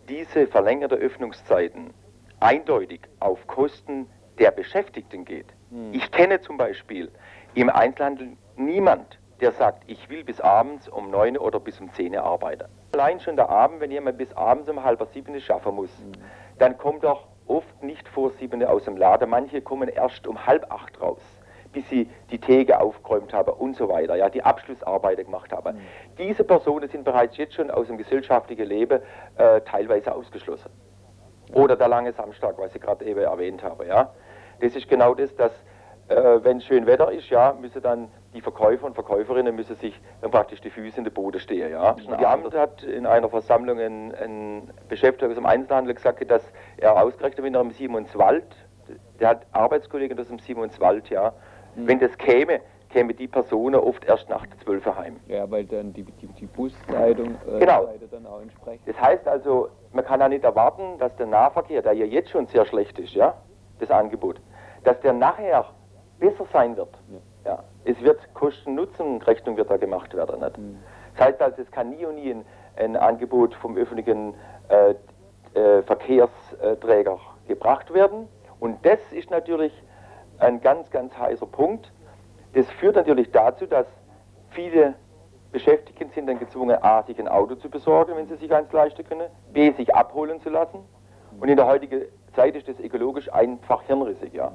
[0.08, 1.94] diese verlängerte Öffnungszeiten
[2.40, 4.08] eindeutig auf Kosten
[4.42, 5.46] der Beschäftigten geht.
[5.70, 5.94] Hm.
[5.94, 7.10] Ich kenne zum Beispiel
[7.54, 12.16] im Einzelhandel niemand, der sagt, ich will bis abends um neun oder bis um zehn
[12.16, 12.68] arbeiten.
[12.92, 16.12] Allein schon der Abend, wenn jemand bis abends um halb sieben schaffen muss, hm.
[16.58, 19.30] dann kommt doch oft nicht vor sieben aus dem Laden.
[19.30, 21.22] Manche kommen erst um halb acht raus
[21.72, 25.76] bis sie die Theke aufgeräumt haben und so weiter, ja, die Abschlussarbeiten gemacht haben.
[25.76, 25.80] Mhm.
[26.18, 29.00] Diese Personen sind bereits jetzt schon aus dem gesellschaftlichen Leben
[29.38, 30.70] äh, teilweise ausgeschlossen.
[31.54, 34.10] Oder der lange Samstag, was ich gerade eben erwähnt habe, ja.
[34.62, 35.52] Das ist genau das, dass
[36.08, 40.30] äh, wenn schön Wetter ist, ja, müssen dann die Verkäufer und Verkäuferinnen müssen sich dann
[40.30, 41.92] praktisch die Füße in den Boden stehen, ja.
[41.94, 46.42] Die Amt hat in einer Versammlung ein, ein Beschäftigter aus dem Einzelhandel gesagt, dass
[46.78, 48.44] er ausgerechnet mit einem Simonswald,
[49.20, 51.34] der hat Arbeitskollegen aus dem Simonswald, ja,
[51.74, 51.88] Mhm.
[51.88, 55.16] Wenn das käme, käme die Person oft erst nach 12 heim.
[55.28, 57.88] Ja, weil dann die, die, die Busleitung äh, genau.
[58.10, 58.86] dann auch entsprechend.
[58.86, 62.46] Das heißt also, man kann ja nicht erwarten, dass der Nahverkehr, der ja jetzt schon
[62.46, 63.34] sehr schlecht ist, ja,
[63.80, 64.40] das Angebot,
[64.84, 65.66] dass der nachher
[66.18, 66.94] besser sein wird.
[67.44, 67.50] Ja.
[67.50, 67.64] ja.
[67.84, 70.40] Es wird Kosten-Nutzen-Rechnung wird da gemacht werden.
[70.40, 70.58] Nicht?
[70.58, 70.78] Mhm.
[71.16, 72.44] Das heißt also, es kann nie und nie ein,
[72.76, 74.34] ein Angebot vom öffentlichen
[74.68, 74.94] äh,
[75.58, 78.28] äh, Verkehrsträger gebracht werden.
[78.60, 79.72] Und das ist natürlich
[80.38, 81.92] ein ganz, ganz heißer Punkt.
[82.54, 83.86] Das führt natürlich dazu, dass
[84.50, 84.94] viele
[85.50, 89.04] Beschäftigten sind dann gezwungen, A, sich ein Auto zu besorgen, wenn sie sich eins leisten
[89.04, 90.78] können, B, sich abholen zu lassen.
[91.38, 92.02] Und in der heutigen
[92.34, 94.52] Zeit ist das ökologisch einfach hirnrissig, ja.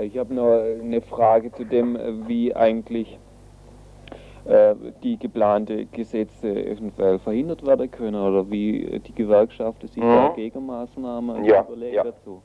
[0.00, 3.18] Ich habe noch eine Frage zu dem, wie eigentlich
[4.46, 10.08] äh, die geplante Gesetze eventuell verhindert werden können oder wie die Gewerkschaften sich mhm.
[10.08, 12.04] da Gegenmaßnahmen ja, überlegen ja.
[12.04, 12.42] dazu.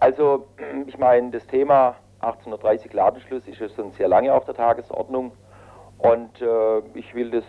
[0.00, 0.46] Also,
[0.86, 5.32] ich meine, das Thema 1830 Ladenschluss ist schon sehr lange auf der Tagesordnung
[5.98, 7.44] und äh, ich will das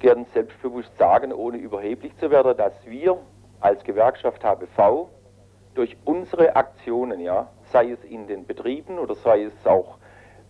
[0.00, 3.18] gern selbstbewusst sagen, ohne überheblich zu werden, dass wir
[3.60, 5.08] als Gewerkschaft HBV
[5.74, 9.98] durch unsere Aktionen, ja, sei es in den Betrieben oder sei es auch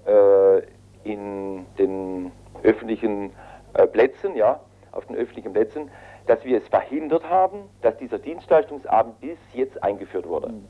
[0.07, 0.63] äh,
[1.05, 3.33] in den öffentlichen
[3.75, 4.61] äh, Plätzen, ja,
[4.93, 5.91] auf den öffentlichen Plätzen,
[6.27, 10.49] dass wir es verhindert haben, dass dieser Dienstleistungsabend bis jetzt eingeführt wurde.
[10.51, 10.69] Mhm.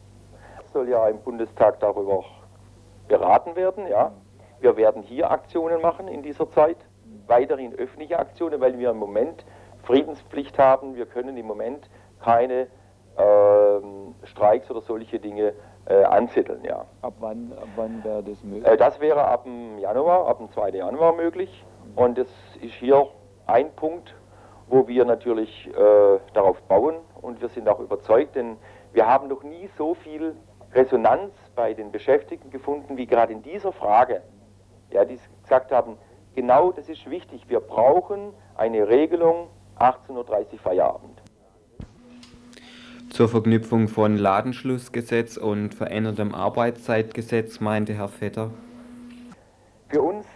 [0.64, 2.24] Es soll ja im Bundestag darüber
[3.08, 4.12] beraten werden, ja.
[4.60, 6.76] Wir werden hier Aktionen machen in dieser Zeit,
[7.26, 9.44] weiterhin öffentliche Aktionen, weil wir im Moment
[9.84, 10.94] Friedenspflicht haben.
[10.94, 11.88] Wir können im Moment
[12.22, 12.68] keine
[13.16, 15.54] äh, Streiks oder solche Dinge
[15.86, 16.84] äh, anzetteln, ja.
[17.02, 18.66] Ab wann, ab wann wäre das möglich?
[18.66, 20.70] Äh, das wäre ab dem Januar, ab dem 2.
[20.70, 21.64] Januar möglich.
[21.96, 22.28] Und das
[22.60, 23.08] ist hier
[23.46, 24.14] ein Punkt,
[24.68, 25.72] wo wir natürlich äh,
[26.32, 28.56] darauf bauen und wir sind auch überzeugt, denn
[28.92, 30.36] wir haben noch nie so viel
[30.72, 34.22] Resonanz bei den Beschäftigten gefunden wie gerade in dieser Frage.
[34.90, 35.98] Ja, die gesagt haben,
[36.34, 41.19] genau das ist wichtig, wir brauchen eine Regelung 18.30 Uhr Feierabend.
[43.10, 48.52] Zur Verknüpfung von Ladenschlussgesetz und verändertem Arbeitszeitgesetz meinte Herr Vetter.
[49.88, 50.26] Für uns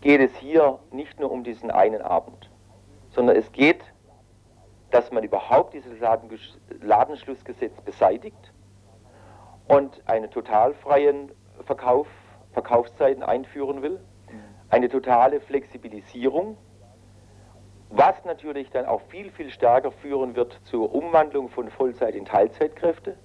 [0.00, 2.48] geht es hier nicht nur um diesen einen Abend,
[3.10, 3.80] sondern es geht,
[4.92, 5.98] dass man überhaupt dieses
[6.80, 8.52] Ladenschlussgesetz beseitigt
[9.66, 11.32] und einen totalfreien
[11.64, 12.06] Verkauf,
[12.52, 13.98] Verkaufszeiten einführen will,
[14.70, 16.56] eine totale Flexibilisierung
[17.96, 23.16] was natürlich dann auch viel, viel stärker führen wird zur Umwandlung von Vollzeit in Teilzeitkräfte,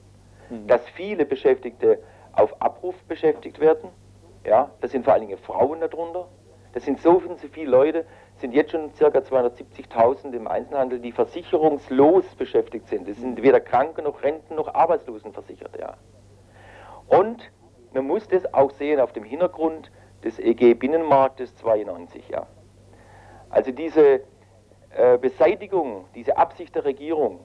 [0.50, 0.68] mhm.
[0.68, 2.00] dass viele Beschäftigte
[2.34, 3.90] auf Abruf beschäftigt werden.
[4.46, 6.28] Ja, das sind vor allen Dingen Frauen darunter.
[6.74, 7.20] Das sind so
[7.52, 8.06] viele Leute,
[8.36, 9.08] sind jetzt schon ca.
[9.08, 13.10] 270.000 im Einzelhandel, die versicherungslos beschäftigt sind.
[13.10, 15.78] Das sind weder Kranken noch Renten noch Arbeitslosen versichert.
[15.80, 15.98] Ja.
[17.08, 17.52] Und
[17.94, 19.92] man muss das auch sehen auf dem Hintergrund
[20.24, 22.30] des EG Binnenmarktes 92.
[22.30, 22.46] Ja.
[23.50, 24.22] Also diese
[24.96, 27.40] äh, Beseitigung, diese Absicht der Regierung,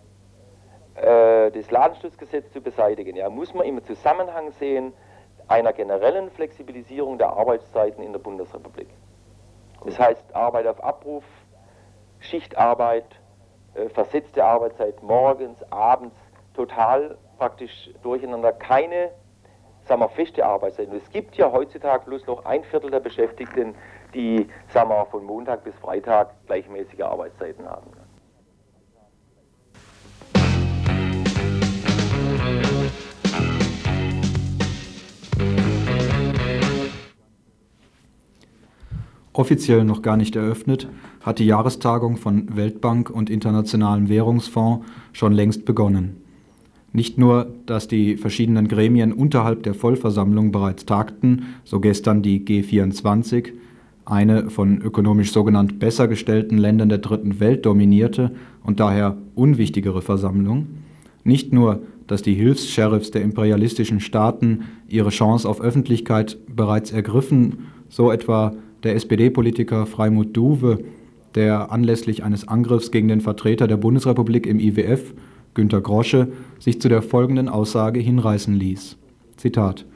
[0.94, 4.92] äh, das Ladenschutzgesetz zu beseitigen, ja, muss man im Zusammenhang sehen
[5.48, 8.88] einer generellen Flexibilisierung der Arbeitszeiten in der Bundesrepublik.
[9.84, 11.24] Das heißt Arbeit auf Abruf,
[12.20, 13.04] Schichtarbeit,
[13.74, 16.16] äh, versetzte Arbeitszeit morgens, abends,
[16.54, 19.10] total praktisch durcheinander, keine
[19.86, 20.88] sagen wir, feste Arbeitszeit.
[20.88, 23.74] Und es gibt ja heutzutage bloß noch ein Viertel der Beschäftigten,
[24.14, 27.90] die sagen wir, von Montag bis Freitag gleichmäßige Arbeitszeiten haben.
[39.36, 40.88] Offiziell noch gar nicht eröffnet,
[41.20, 46.22] hat die Jahrestagung von Weltbank und Internationalem Währungsfonds schon längst begonnen.
[46.92, 53.52] Nicht nur, dass die verschiedenen Gremien unterhalb der Vollversammlung bereits tagten, so gestern die G24,
[54.04, 60.66] eine von ökonomisch sogenannt besser gestellten Ländern der Dritten Welt dominierte und daher unwichtigere Versammlung.
[61.24, 68.12] Nicht nur, dass die Hilfs-Sheriffs der imperialistischen Staaten ihre Chance auf Öffentlichkeit bereits ergriffen, so
[68.12, 70.80] etwa der SPD-Politiker Freimut Duwe,
[71.34, 75.14] der anlässlich eines Angriffs gegen den Vertreter der Bundesrepublik im IWF
[75.54, 78.96] Günter Grosche, sich zu der folgenden Aussage hinreißen ließ.
[79.36, 79.86] Zitat: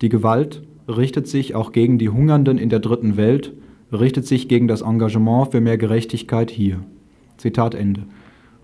[0.00, 3.52] Die Gewalt richtet sich auch gegen die Hungernden in der Dritten Welt,
[3.92, 6.80] richtet sich gegen das Engagement für mehr Gerechtigkeit hier.
[7.36, 8.04] Zitat Ende.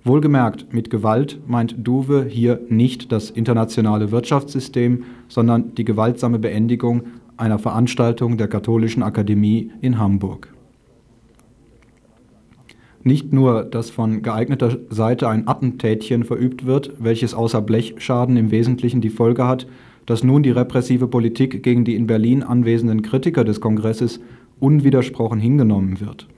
[0.02, 7.04] Wohlgemerkt, mit Gewalt meint Duwe hier nicht das internationale Wirtschaftssystem, sondern die gewaltsame Beendigung
[7.37, 10.54] einer Veranstaltung der Katholischen Akademie in Hamburg
[13.04, 19.02] nicht nur, dass von geeigneter Seite ein Attentätchen verübt wird, welches außer Blechschaden im Wesentlichen
[19.02, 19.66] die Folge hat,
[20.07, 24.21] dass nun die repressive Politik gegen die in Berlin anwesenden Kritiker des Kongresses
[24.61, 26.29] unwidersprochen hingenommen wird.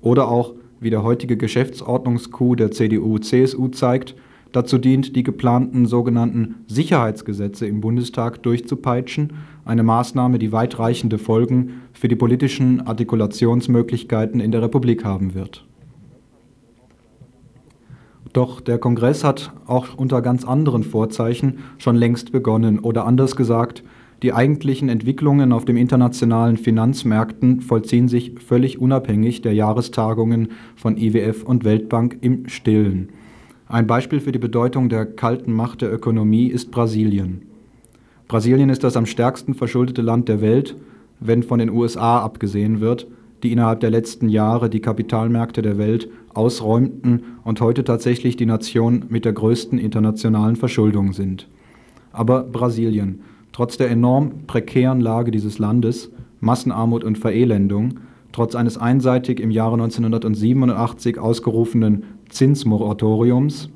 [0.00, 4.14] Oder auch, wie der heutige Geschäftsordnungscoup der CDU-CSU zeigt,
[4.52, 9.32] dazu dient, die geplanten sogenannten Sicherheitsgesetze im Bundestag durchzupeitschen,
[9.64, 15.64] eine Maßnahme, die weitreichende Folgen für die politischen Artikulationsmöglichkeiten in der Republik haben wird.
[18.34, 23.84] Doch der Kongress hat auch unter ganz anderen Vorzeichen schon längst begonnen oder anders gesagt,
[24.22, 31.44] die eigentlichen Entwicklungen auf den internationalen Finanzmärkten vollziehen sich völlig unabhängig der Jahrestagungen von IWF
[31.44, 33.10] und Weltbank im Stillen.
[33.68, 37.42] Ein Beispiel für die Bedeutung der kalten Macht der Ökonomie ist Brasilien.
[38.26, 40.74] Brasilien ist das am stärksten verschuldete Land der Welt,
[41.20, 43.06] wenn von den USA abgesehen wird,
[43.44, 49.06] die innerhalb der letzten Jahre die Kapitalmärkte der Welt ausräumten und heute tatsächlich die Nation
[49.08, 51.48] mit der größten internationalen Verschuldung sind.
[52.12, 53.20] Aber Brasilien,
[53.52, 56.10] trotz der enorm prekären Lage dieses Landes,
[56.40, 58.00] Massenarmut und Verelendung,
[58.32, 63.70] trotz eines einseitig im Jahre 1987 ausgerufenen Zinsmoratoriums,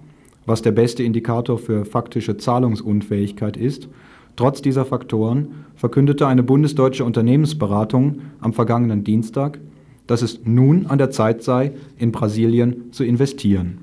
[0.46, 3.88] was der beste Indikator für faktische Zahlungsunfähigkeit ist,
[4.34, 9.60] trotz dieser Faktoren verkündete eine bundesdeutsche Unternehmensberatung am vergangenen Dienstag,
[10.08, 13.78] dass es nun an der Zeit sei, in Brasilien zu investieren.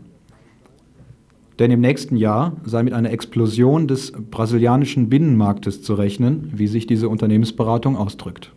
[1.60, 6.86] Denn im nächsten Jahr sei mit einer Explosion des brasilianischen Binnenmarktes zu rechnen, wie sich
[6.86, 8.52] diese Unternehmensberatung ausdrückt.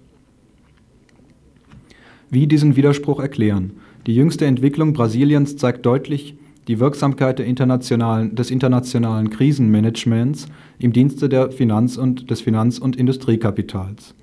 [2.30, 3.72] Wie diesen Widerspruch erklären?
[4.06, 10.48] Die jüngste Entwicklung Brasiliens zeigt deutlich die Wirksamkeit internationalen, des internationalen Krisenmanagements
[10.78, 14.14] im Dienste der Finanz und, des Finanz- und Industriekapitals.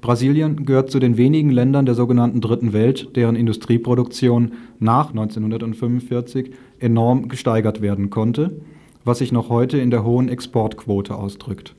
[0.00, 7.28] Brasilien gehört zu den wenigen Ländern der sogenannten Dritten Welt, deren Industrieproduktion nach 1945 enorm
[7.28, 8.60] gesteigert werden konnte,
[9.04, 11.74] was sich noch heute in der hohen Exportquote ausdrückt.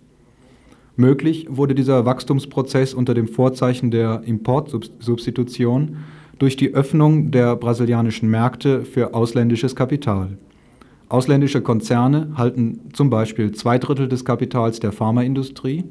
[0.95, 5.97] Möglich wurde dieser Wachstumsprozess unter dem Vorzeichen der Importsubstitution
[6.37, 10.37] durch die Öffnung der brasilianischen Märkte für ausländisches Kapital.
[11.09, 15.85] Ausländische Konzerne halten zum Beispiel zwei Drittel des Kapitals der Pharmaindustrie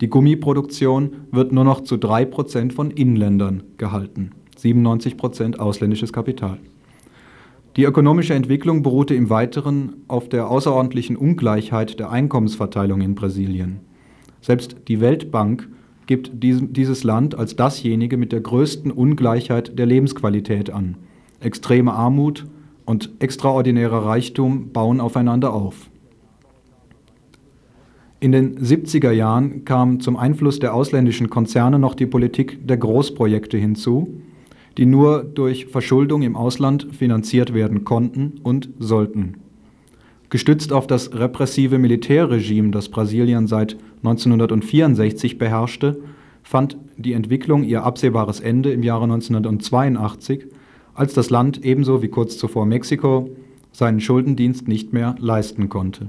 [0.00, 6.58] die Gummiproduktion wird nur noch zu 3% von Inländern gehalten, 97% ausländisches Kapital.
[7.76, 13.80] Die ökonomische Entwicklung beruhte im Weiteren auf der außerordentlichen Ungleichheit der Einkommensverteilung in Brasilien.
[14.40, 15.68] Selbst die Weltbank
[16.06, 20.96] gibt dieses Land als dasjenige mit der größten Ungleichheit der Lebensqualität an.
[21.40, 22.46] Extreme Armut
[22.84, 25.90] und extraordinärer Reichtum bauen aufeinander auf.
[28.18, 33.58] In den 70er Jahren kam zum Einfluss der ausländischen Konzerne noch die Politik der Großprojekte
[33.58, 34.08] hinzu,
[34.78, 39.34] die nur durch Verschuldung im Ausland finanziert werden konnten und sollten.
[40.30, 46.00] Gestützt auf das repressive Militärregime, das Brasilien seit 1964 beherrschte,
[46.42, 50.46] fand die Entwicklung ihr absehbares Ende im Jahre 1982,
[50.94, 53.30] als das Land ebenso wie kurz zuvor Mexiko
[53.72, 56.06] seinen Schuldendienst nicht mehr leisten konnte.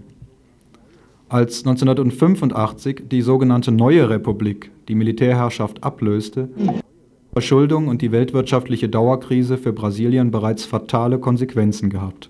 [1.30, 6.47] Als 1985 die sogenannte Neue Republik die Militärherrschaft ablöste,
[7.34, 12.30] Verschuldung und die weltwirtschaftliche Dauerkrise für Brasilien bereits fatale Konsequenzen gehabt.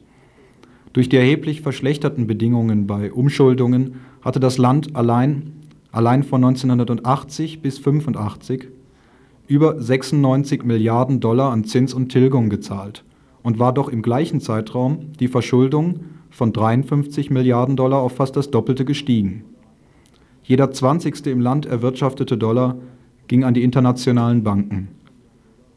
[0.94, 5.54] Durch die erheblich verschlechterten Bedingungen bei Umschuldungen hatte das Land allein,
[5.92, 8.68] allein von 1980 bis 1985
[9.48, 13.04] über 96 Milliarden Dollar an Zins und Tilgung gezahlt
[13.44, 16.00] und war doch im gleichen Zeitraum die Verschuldung
[16.38, 19.44] von 53 Milliarden Dollar auf fast das Doppelte gestiegen.
[20.44, 21.26] Jeder 20.
[21.26, 22.76] im Land erwirtschaftete Dollar
[23.28, 24.90] ging an die internationalen Banken.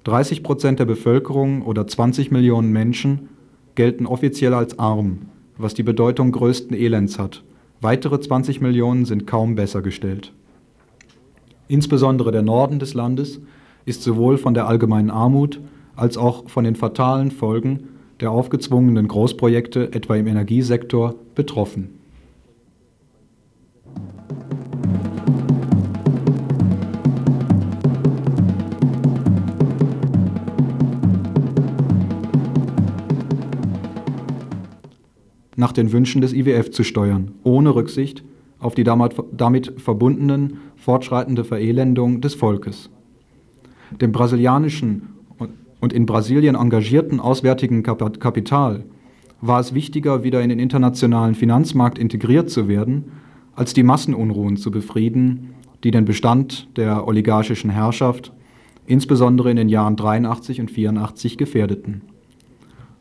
[0.05, 3.31] 30 Prozent der Bevölkerung oder 20 Millionen Menschen
[3.75, 7.43] gelten offiziell als arm, was die Bedeutung größten Elends hat.
[7.81, 10.35] Weitere 20 Millionen sind kaum besser gestellt.
[11.69, 13.41] Insbesondere der Norden des Landes
[13.87, 15.59] ist sowohl von der allgemeinen Armut
[15.97, 17.89] als auch von den fatalen Folgen
[18.21, 22.01] der aufgezwungenen Großprojekte, etwa im Energiesektor, betroffen.
[35.57, 38.25] nach den Wünschen des IWF zu steuern, ohne Rücksicht
[38.59, 42.89] auf die damit verbundenen fortschreitende Verelendung des Volkes.
[44.01, 45.03] Dem brasilianischen
[45.81, 48.85] und in Brasilien engagierten auswärtigen Kapital
[49.41, 53.13] war es wichtiger, wieder in den internationalen Finanzmarkt integriert zu werden,
[53.55, 58.33] als die Massenunruhen zu befrieden, die den Bestand der oligarchischen Herrschaft
[58.87, 62.03] insbesondere in den Jahren 83 und 84 gefährdeten.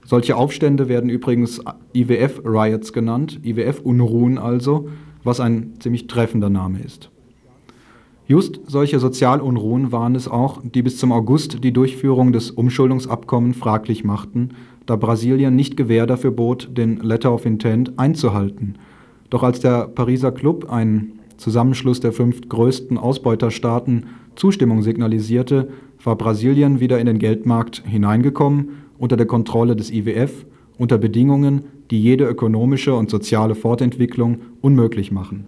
[0.06, 1.62] Solche Aufstände werden übrigens
[1.94, 4.90] IWF-Riots genannt, IWF-Unruhen also,
[5.24, 7.10] was ein ziemlich treffender Name ist.
[8.30, 14.04] Just solche Sozialunruhen waren es auch, die bis zum August die Durchführung des Umschuldungsabkommens fraglich
[14.04, 14.50] machten,
[14.86, 18.76] da Brasilien nicht Gewähr dafür bot, den Letter of Intent einzuhalten.
[19.32, 24.06] Doch als der Pariser Club, ein Zusammenschluss der fünf größten Ausbeuterstaaten,
[24.36, 25.70] Zustimmung signalisierte,
[26.04, 30.46] war Brasilien wieder in den Geldmarkt hineingekommen, unter der Kontrolle des IWF,
[30.78, 35.48] unter Bedingungen, die jede ökonomische und soziale Fortentwicklung unmöglich machen.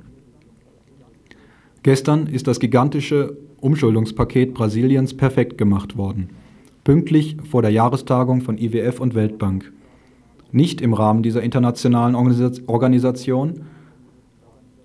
[1.84, 6.30] Gestern ist das gigantische Umschuldungspaket Brasiliens perfekt gemacht worden.
[6.84, 9.74] Pünktlich vor der Jahrestagung von IWF und Weltbank.
[10.52, 13.62] Nicht im Rahmen dieser internationalen Organisation,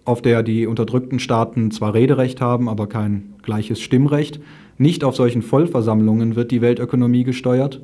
[0.07, 4.41] auf der die unterdrückten Staaten zwar Rederecht haben, aber kein gleiches Stimmrecht.
[4.79, 7.83] Nicht auf solchen Vollversammlungen wird die Weltökonomie gesteuert,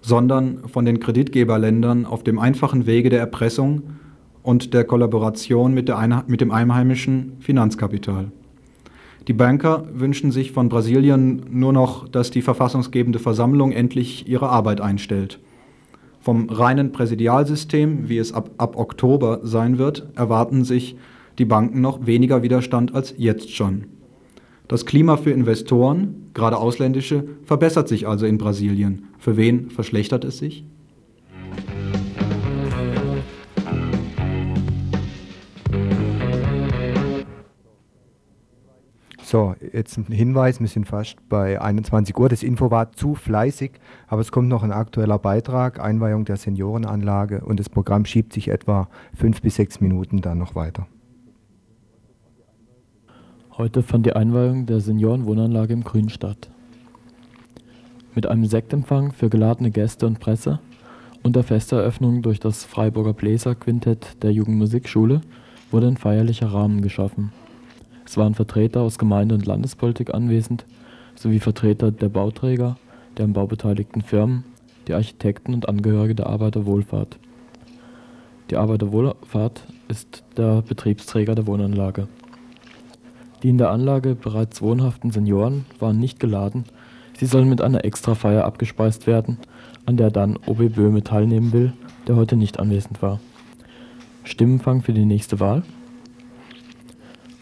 [0.00, 3.82] sondern von den Kreditgeberländern auf dem einfachen Wege der Erpressung
[4.42, 8.30] und der Kollaboration mit, der mit dem einheimischen Finanzkapital.
[9.28, 14.80] Die Banker wünschen sich von Brasilien nur noch, dass die verfassungsgebende Versammlung endlich ihre Arbeit
[14.80, 15.38] einstellt.
[16.20, 20.96] Vom reinen Präsidialsystem, wie es ab, ab Oktober sein wird, erwarten sich
[21.38, 23.84] die Banken noch weniger Widerstand als jetzt schon.
[24.68, 29.04] Das Klima für Investoren, gerade ausländische, verbessert sich also in Brasilien.
[29.18, 30.64] Für wen verschlechtert es sich?
[39.32, 42.28] So, jetzt ein Hinweis, wir sind fast bei 21 Uhr.
[42.28, 43.72] Das Info war zu fleißig,
[44.06, 48.48] aber es kommt noch ein aktueller Beitrag, Einweihung der Seniorenanlage und das Programm schiebt sich
[48.48, 50.86] etwa fünf bis sechs Minuten dann noch weiter.
[53.56, 56.50] Heute fand die Einweihung der Seniorenwohnanlage im Grün statt.
[58.14, 60.60] Mit einem Sektempfang für geladene Gäste und Presse
[61.22, 65.22] und der Festeröffnung durch das Freiburger Bläserquintett der Jugendmusikschule
[65.70, 67.32] wurde ein feierlicher Rahmen geschaffen.
[68.04, 70.64] Es waren Vertreter aus Gemeinde und Landespolitik anwesend,
[71.14, 72.76] sowie Vertreter der Bauträger,
[73.16, 74.44] der am Bau beteiligten Firmen,
[74.88, 77.18] die Architekten und Angehörige der Arbeiterwohlfahrt.
[78.50, 82.08] Die Arbeiterwohlfahrt ist der Betriebsträger der Wohnanlage.
[83.42, 86.64] Die in der Anlage bereits wohnhaften Senioren waren nicht geladen,
[87.18, 89.38] sie sollen mit einer Extrafeier abgespeist werden,
[89.86, 91.72] an der dann OB Böhme teilnehmen will,
[92.06, 93.20] der heute nicht anwesend war.
[94.24, 95.62] Stimmenfang für die nächste Wahl?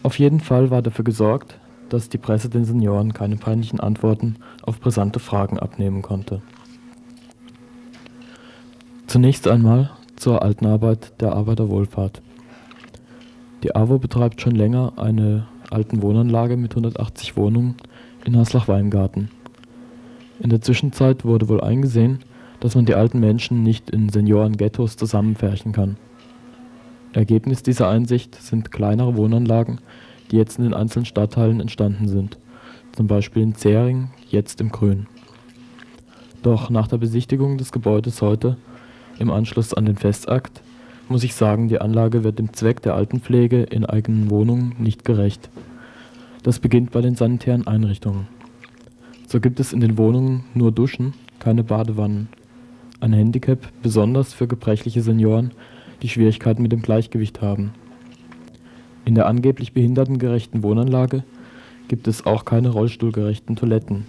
[0.03, 4.79] Auf jeden Fall war dafür gesorgt, dass die Presse den Senioren keine peinlichen Antworten auf
[4.79, 6.41] brisante Fragen abnehmen konnte.
[9.07, 12.21] Zunächst einmal zur alten Arbeit der Arbeiterwohlfahrt.
[13.63, 17.75] Die AWO betreibt schon länger eine alten Wohnanlage mit 180 Wohnungen
[18.25, 19.29] in Haslach-Weingarten.
[20.39, 22.19] In der Zwischenzeit wurde wohl eingesehen,
[22.59, 25.97] dass man die alten Menschen nicht in Senioren-Ghettos zusammenfärchen kann.
[27.13, 29.79] Ergebnis dieser Einsicht sind kleinere Wohnanlagen,
[30.31, 32.37] die jetzt in den einzelnen Stadtteilen entstanden sind,
[32.93, 35.07] zum Beispiel in Zähring, jetzt im Grün.
[36.41, 38.57] Doch nach der Besichtigung des Gebäudes heute,
[39.19, 40.61] im Anschluss an den Festakt,
[41.09, 45.49] muss ich sagen, die Anlage wird dem Zweck der Altenpflege in eigenen Wohnungen nicht gerecht.
[46.43, 48.27] Das beginnt bei den sanitären Einrichtungen.
[49.27, 52.29] So gibt es in den Wohnungen nur Duschen, keine Badewannen.
[53.01, 55.51] Ein Handicap, besonders für gebrechliche Senioren,
[56.01, 57.73] die Schwierigkeiten mit dem Gleichgewicht haben.
[59.05, 61.23] In der angeblich behindertengerechten Wohnanlage
[61.87, 64.05] gibt es auch keine rollstuhlgerechten Toiletten.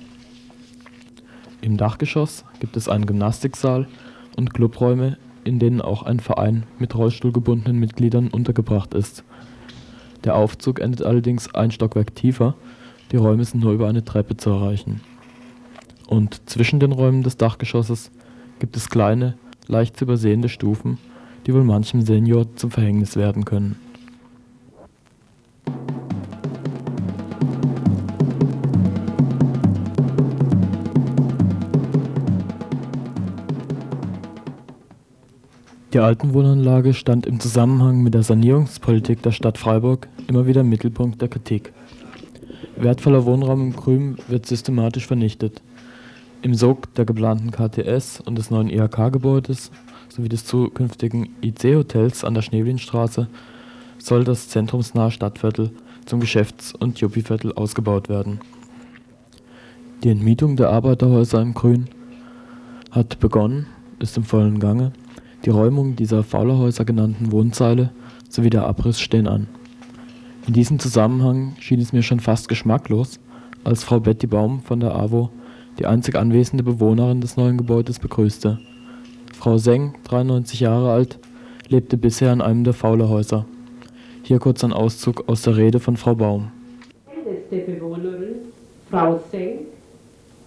[1.61, 3.89] Im Dachgeschoss gibt es einen Gymnastiksaal
[4.37, 9.25] und Clubräume, in denen auch ein Verein mit rollstuhlgebundenen Mitgliedern untergebracht ist.
[10.25, 12.55] Der Aufzug endet allerdings ein Stockwerk tiefer,
[13.11, 15.01] die Räume sind nur über eine Treppe zu erreichen.
[16.07, 18.11] Und zwischen den Räumen des Dachgeschosses
[18.59, 19.37] gibt es kleine,
[19.67, 20.99] leicht zu übersehende Stufen,
[21.47, 23.77] die wohl manchem Senior zum Verhängnis werden können.
[35.93, 41.21] Die Altenwohnanlage stand im Zusammenhang mit der Sanierungspolitik der Stadt Freiburg immer wieder im Mittelpunkt
[41.21, 41.75] der Kritik.
[42.77, 45.61] Wertvoller Wohnraum im Grün wird systematisch vernichtet.
[46.41, 49.71] Im Sog der geplanten KTS und des neuen IHK-Gebäudes
[50.13, 53.29] sowie des zukünftigen IC-Hotels an der Schneewelinstraße
[53.99, 55.71] soll das zentrumsnahe Stadtviertel
[56.05, 58.41] zum Geschäfts- und Juppiviertel ausgebaut werden.
[60.03, 61.89] Die Entmietung der Arbeiterhäuser im Grün
[62.91, 63.67] hat begonnen,
[64.01, 64.93] ist im vollen Gange
[65.45, 67.91] die Räumung dieser Faulerhäuser genannten Wohnzeile
[68.29, 69.47] sowie der Abriss stehen an.
[70.47, 73.19] In diesem Zusammenhang schien es mir schon fast geschmacklos,
[73.65, 75.31] als Frau Betty Baum von der AWO
[75.79, 78.59] die einzig anwesende Bewohnerin des neuen Gebäudes begrüßte.
[79.43, 81.19] Frau Seng, 93 Jahre alt,
[81.67, 83.45] lebte bisher in einem der Faulerhäuser.
[84.23, 86.53] Hier kurz ein Auszug aus der Rede von Frau Baum.
[87.09, 88.37] Die älteste Bewohnerin,
[88.89, 89.67] Frau Seng,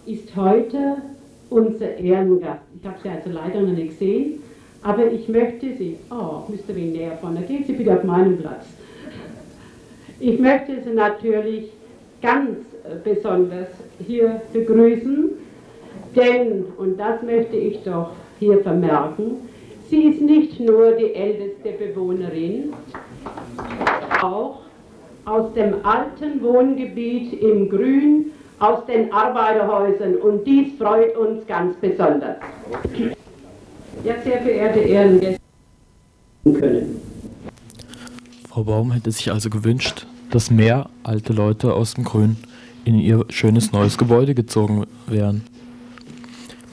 [0.06, 0.96] ist heute
[1.50, 2.62] unser Ehrengast.
[2.80, 4.40] Ich habe sie also leider noch nicht gesehen,
[4.82, 8.66] aber ich möchte Sie, oh, müsste wenig näher vorne, gehen Sie bitte auf meinen Platz.
[10.22, 11.66] Ich möchte Sie natürlich
[12.22, 12.60] ganz
[13.04, 13.68] besonders
[14.08, 15.32] hier begrüßen,
[16.16, 18.12] denn, und das möchte ich doch
[18.46, 19.38] hier vermerken,
[19.90, 22.74] sie ist nicht nur die älteste Bewohnerin,
[24.22, 24.62] auch
[25.26, 32.38] aus dem alten Wohngebiet im Grün, aus den Arbeiterhäusern und dies freut uns ganz besonders.
[34.04, 35.40] Ja, sehr verehrte Ehrengäste
[36.44, 37.02] können.
[38.48, 42.38] Frau Baum hätte sich also gewünscht, dass mehr alte Leute aus dem Grün
[42.86, 45.44] in ihr schönes neues Gebäude gezogen wären.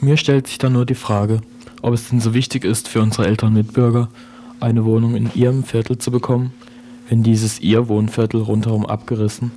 [0.01, 1.41] Mir stellt sich dann nur die Frage,
[1.83, 4.09] ob es denn so wichtig ist für unsere älteren Mitbürger,
[4.61, 6.53] eine Wohnung in ihrem Viertel zu bekommen,
[7.09, 9.51] wenn dieses ihr Wohnviertel rundherum abgerissen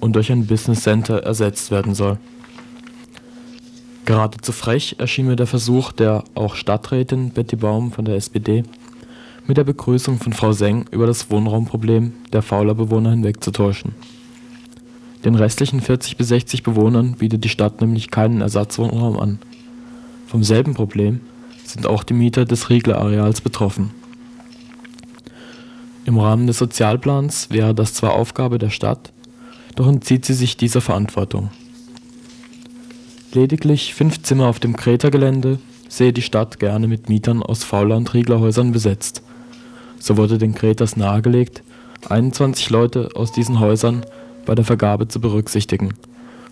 [0.00, 2.18] und durch ein Business Center ersetzt werden soll.
[4.04, 8.62] Geradezu frech erschien mir der Versuch der auch Stadträtin Betty Baum von der SPD,
[9.46, 13.94] mit der Begrüßung von Frau Seng über das Wohnraumproblem der Fauler Bewohner hinwegzutäuschen.
[15.24, 19.38] Den restlichen 40 bis 60 Bewohnern bietet die Stadt nämlich keinen Ersatzwohnraum an.
[20.26, 21.20] Vom selben Problem
[21.64, 23.90] sind auch die Mieter des Riegler-Areals betroffen.
[26.06, 29.12] Im Rahmen des Sozialplans wäre das zwar Aufgabe der Stadt,
[29.74, 31.50] doch entzieht sie sich dieser Verantwortung.
[33.32, 35.58] Lediglich fünf Zimmer auf dem Kreta-Gelände
[35.88, 39.22] sehe die Stadt gerne mit Mietern aus Fauler- und Rieglerhäusern besetzt.
[39.98, 41.62] So wurde den Kretas nahegelegt,
[42.08, 44.04] 21 Leute aus diesen Häusern
[44.44, 45.94] bei der Vergabe zu berücksichtigen,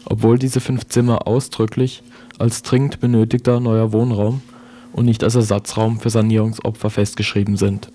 [0.06, 2.02] obwohl diese fünf Zimmer ausdrücklich
[2.38, 4.40] als dringend benötigter neuer Wohnraum
[4.92, 7.90] und nicht als Ersatzraum für Sanierungsopfer festgeschrieben sind.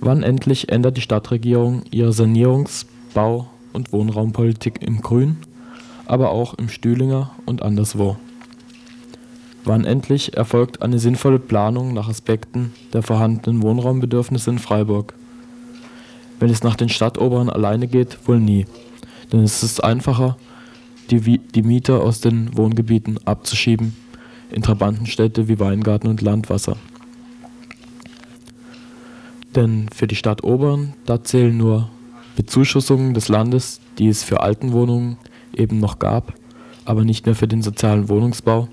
[0.00, 5.38] Wann endlich ändert die Stadtregierung ihre Sanierungs-, Bau- und Wohnraumpolitik im Grün,
[6.04, 8.16] aber auch im Stühlinger und anderswo?
[9.64, 15.14] Wann endlich erfolgt eine sinnvolle Planung nach Aspekten der vorhandenen Wohnraumbedürfnisse in Freiburg?
[16.38, 18.66] Wenn es nach den Stadtoberen alleine geht, wohl nie.
[19.32, 20.36] Denn es ist einfacher,
[21.10, 23.96] die, die Mieter aus den Wohngebieten abzuschieben
[24.50, 26.76] in Trabantenstädte wie Weingarten und Landwasser.
[29.54, 31.90] Denn für die Stadt Obern, da zählen nur
[32.36, 35.16] Bezuschussungen des Landes, die es für Altenwohnungen
[35.54, 36.34] eben noch gab,
[36.84, 38.68] aber nicht mehr für den sozialen Wohnungsbau.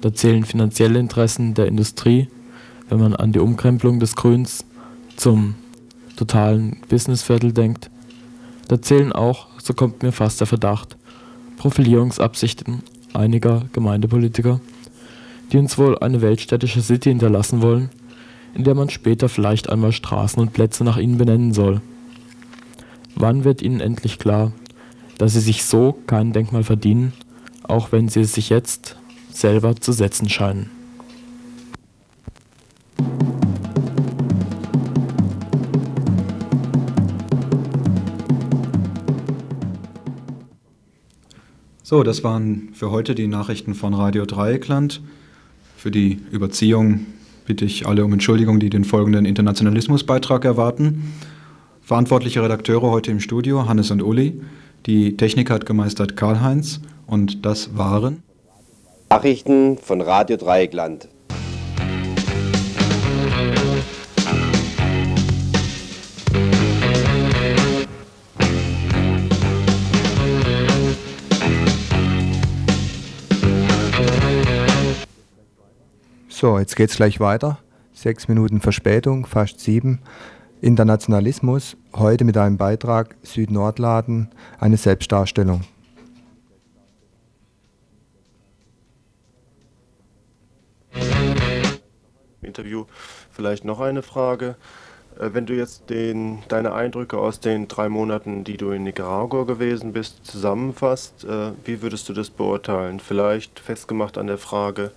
[0.00, 2.28] Da zählen finanzielle Interessen der Industrie,
[2.88, 4.64] wenn man an die Umkrempelung des Grüns
[5.16, 5.54] zum
[6.16, 7.90] totalen Businessviertel denkt.
[8.68, 10.96] Da zählen auch, so kommt mir fast der Verdacht,
[11.56, 12.82] Profilierungsabsichten
[13.14, 14.60] einiger Gemeindepolitiker,
[15.54, 17.88] die uns wohl eine weltstädtische City hinterlassen wollen,
[18.54, 21.80] in der man später vielleicht einmal Straßen und Plätze nach ihnen benennen soll.
[23.14, 24.50] Wann wird ihnen endlich klar,
[25.16, 27.12] dass sie sich so kein Denkmal verdienen,
[27.62, 28.96] auch wenn sie es sich jetzt
[29.30, 30.70] selber zu setzen scheinen?
[41.84, 45.00] So, das waren für heute die Nachrichten von Radio Dreieckland.
[45.84, 47.04] Für die Überziehung
[47.44, 51.12] bitte ich alle um Entschuldigung, die den folgenden Internationalismusbeitrag erwarten.
[51.82, 54.40] Verantwortliche Redakteure heute im Studio, Hannes und Uli.
[54.86, 58.22] Die Technik hat gemeistert Karl-Heinz und das waren
[59.10, 61.06] Nachrichten von Radio Dreieckland.
[76.44, 77.56] So, jetzt geht's gleich weiter.
[77.94, 80.02] Sechs Minuten Verspätung, fast sieben.
[80.60, 84.28] Internationalismus, heute mit einem Beitrag Süd-Nordladen,
[84.60, 85.62] eine Selbstdarstellung.
[92.42, 92.84] Interview
[93.30, 94.56] vielleicht noch eine Frage.
[95.18, 99.44] Äh, wenn du jetzt den, deine Eindrücke aus den drei Monaten, die du in Nicaragua
[99.44, 103.00] gewesen bist, zusammenfasst, äh, wie würdest du das beurteilen?
[103.00, 104.90] Vielleicht festgemacht an der Frage,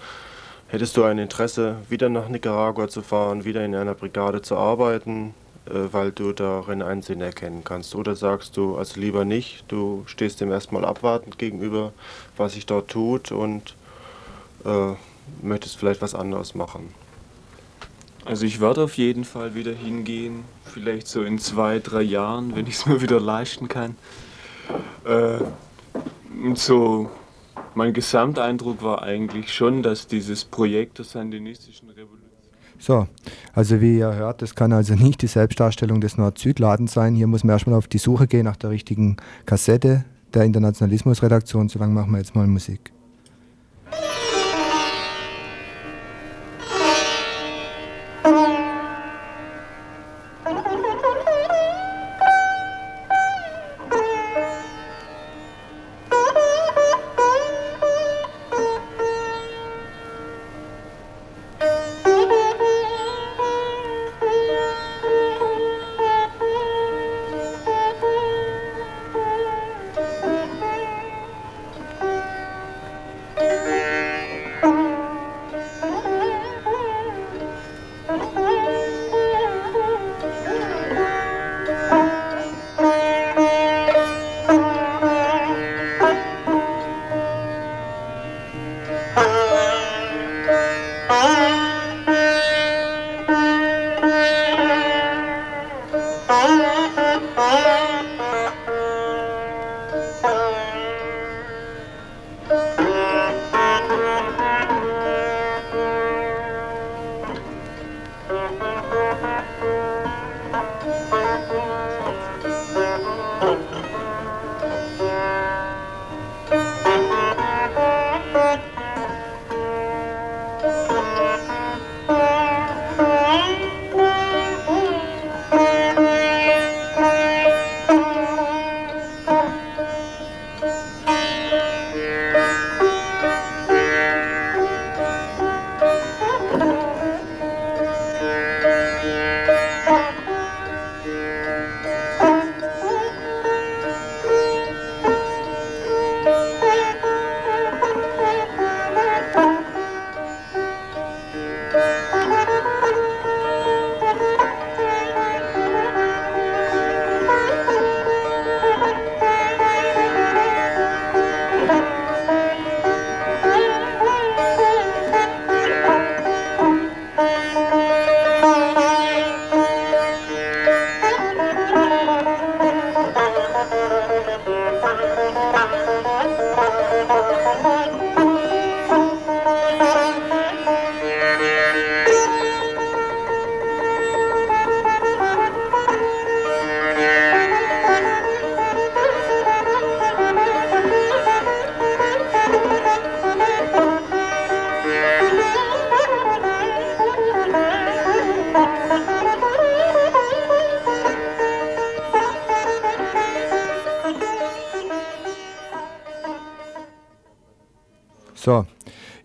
[0.69, 5.33] Hättest du ein Interesse, wieder nach Nicaragua zu fahren, wieder in einer Brigade zu arbeiten,
[5.65, 7.95] äh, weil du darin einen Sinn erkennen kannst?
[7.95, 11.93] Oder sagst du, also lieber nicht, du stehst dem erstmal abwartend gegenüber,
[12.35, 13.75] was sich dort tut und
[14.65, 14.93] äh,
[15.41, 16.93] möchtest vielleicht was anderes machen?
[18.25, 22.67] Also ich werde auf jeden Fall wieder hingehen, vielleicht so in zwei, drei Jahren, wenn
[22.67, 23.95] ich es mir wieder leisten kann.
[25.05, 25.37] Äh,
[26.55, 27.09] so
[27.77, 32.23] mein Gesamteindruck war eigentlich schon, dass dieses Projekt der sandinistischen Revolution.
[32.79, 33.07] So,
[33.53, 37.15] also wie ihr hört, das kann also nicht die Selbstdarstellung des Nord-Süd-Ladens sein.
[37.15, 41.69] Hier muss man erstmal auf die Suche gehen nach der richtigen Kassette der Internationalismusredaktion.
[41.69, 42.91] So lange machen wir jetzt mal Musik.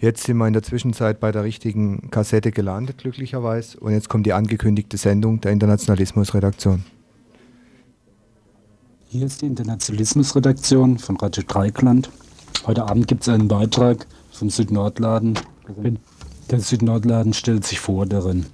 [0.02, 3.78] Jetzt sind wir in der Zwischenzeit bei der richtigen Kassette gelandet, glücklicherweise.
[3.78, 6.84] Und jetzt kommt die angekündigte Sendung der Internationalismusredaktion.
[9.08, 12.10] Hier ist die Internationalismusredaktion von Radio Dreikland.
[12.66, 15.38] Heute Abend gibt es einen Beitrag vom Südnordladen.
[16.50, 18.46] Der Südnordladen stellt sich vor darin.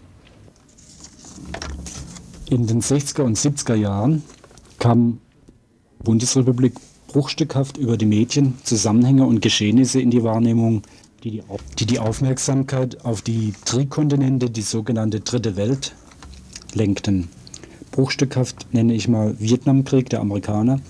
[2.50, 4.22] In den 60er und 70er Jahren
[4.78, 5.20] kam
[6.02, 6.74] Bundesrepublik
[7.08, 10.82] bruchstückhaft über die Medien Zusammenhänge und Geschehnisse in die Wahrnehmung,
[11.24, 11.42] die die,
[11.78, 15.94] die die Aufmerksamkeit auf die Trikontinente, die sogenannte Dritte Welt,
[16.74, 17.28] lenkten.
[17.90, 20.80] Bruchstückhaft nenne ich mal Vietnamkrieg der Amerikaner,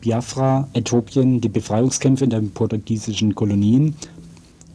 [0.00, 3.96] Biafra, Äthiopien, die Befreiungskämpfe in den portugiesischen Kolonien,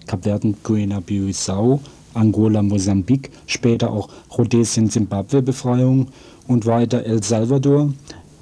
[0.08, 1.80] Kapverden, Guinea-Bissau,
[2.16, 6.08] Angola, Mosambik, später auch Rhodesien, Zimbabwe-Befreiung
[6.48, 7.94] und weiter El Salvador,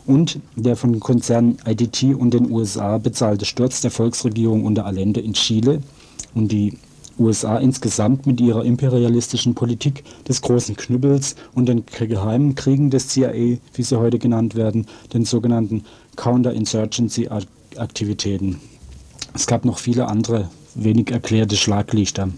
[0.06, 5.34] und der von Konzernen IDT und den USA bezahlte Sturz der Volksregierung unter Allende in
[5.34, 5.84] Chile
[6.36, 6.78] und die
[7.20, 13.58] USA insgesamt mit ihrer imperialistischen Politik des großen Knüppels und den geheimen Kriegen des CIA,
[13.74, 15.84] wie sie heute genannt werden, den sogenannten
[16.16, 18.62] Counterinsurgency-Aktivitäten.
[19.34, 22.30] Es gab noch viele andere wenig erklärte Schlaglichter.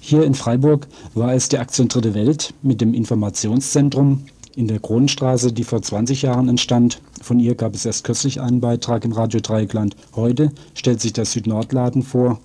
[0.00, 4.24] Hier in Freiburg war es die Aktion Dritte Welt mit dem Informationszentrum
[4.56, 7.02] in der Kronenstraße, die vor 20 Jahren entstand.
[7.22, 9.94] Von ihr gab es erst kürzlich einen Beitrag im Radio Dreieckland.
[10.16, 12.40] Heute stellt sich der Südnordladen vor,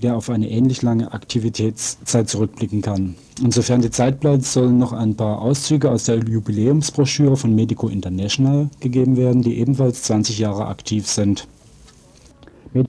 [0.00, 3.14] der auf eine ähnlich lange Aktivitätszeit zurückblicken kann.
[3.42, 8.68] Insofern die Zeit bleibt, sollen noch ein paar Auszüge aus der Jubiläumsbroschüre von Medico International
[8.80, 11.46] gegeben werden, die ebenfalls 20 Jahre aktiv sind.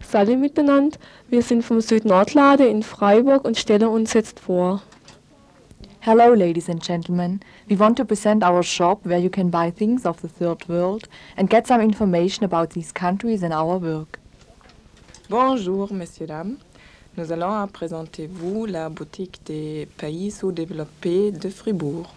[0.10, 0.98] Salut miteinander,
[1.30, 4.82] wir sind vom Südnordlade in Freiburg und stellen uns jetzt vor.
[6.02, 7.40] Hello, ladies and gentlemen.
[7.68, 11.08] We want to present our shop where you can buy things of the third world
[11.38, 14.20] and get some information about these countries and our work.
[15.30, 16.58] Bonjour, messieurs, dames.
[17.18, 22.14] Nous allons présenter vous la boutique des pays sous-développés de Fribourg.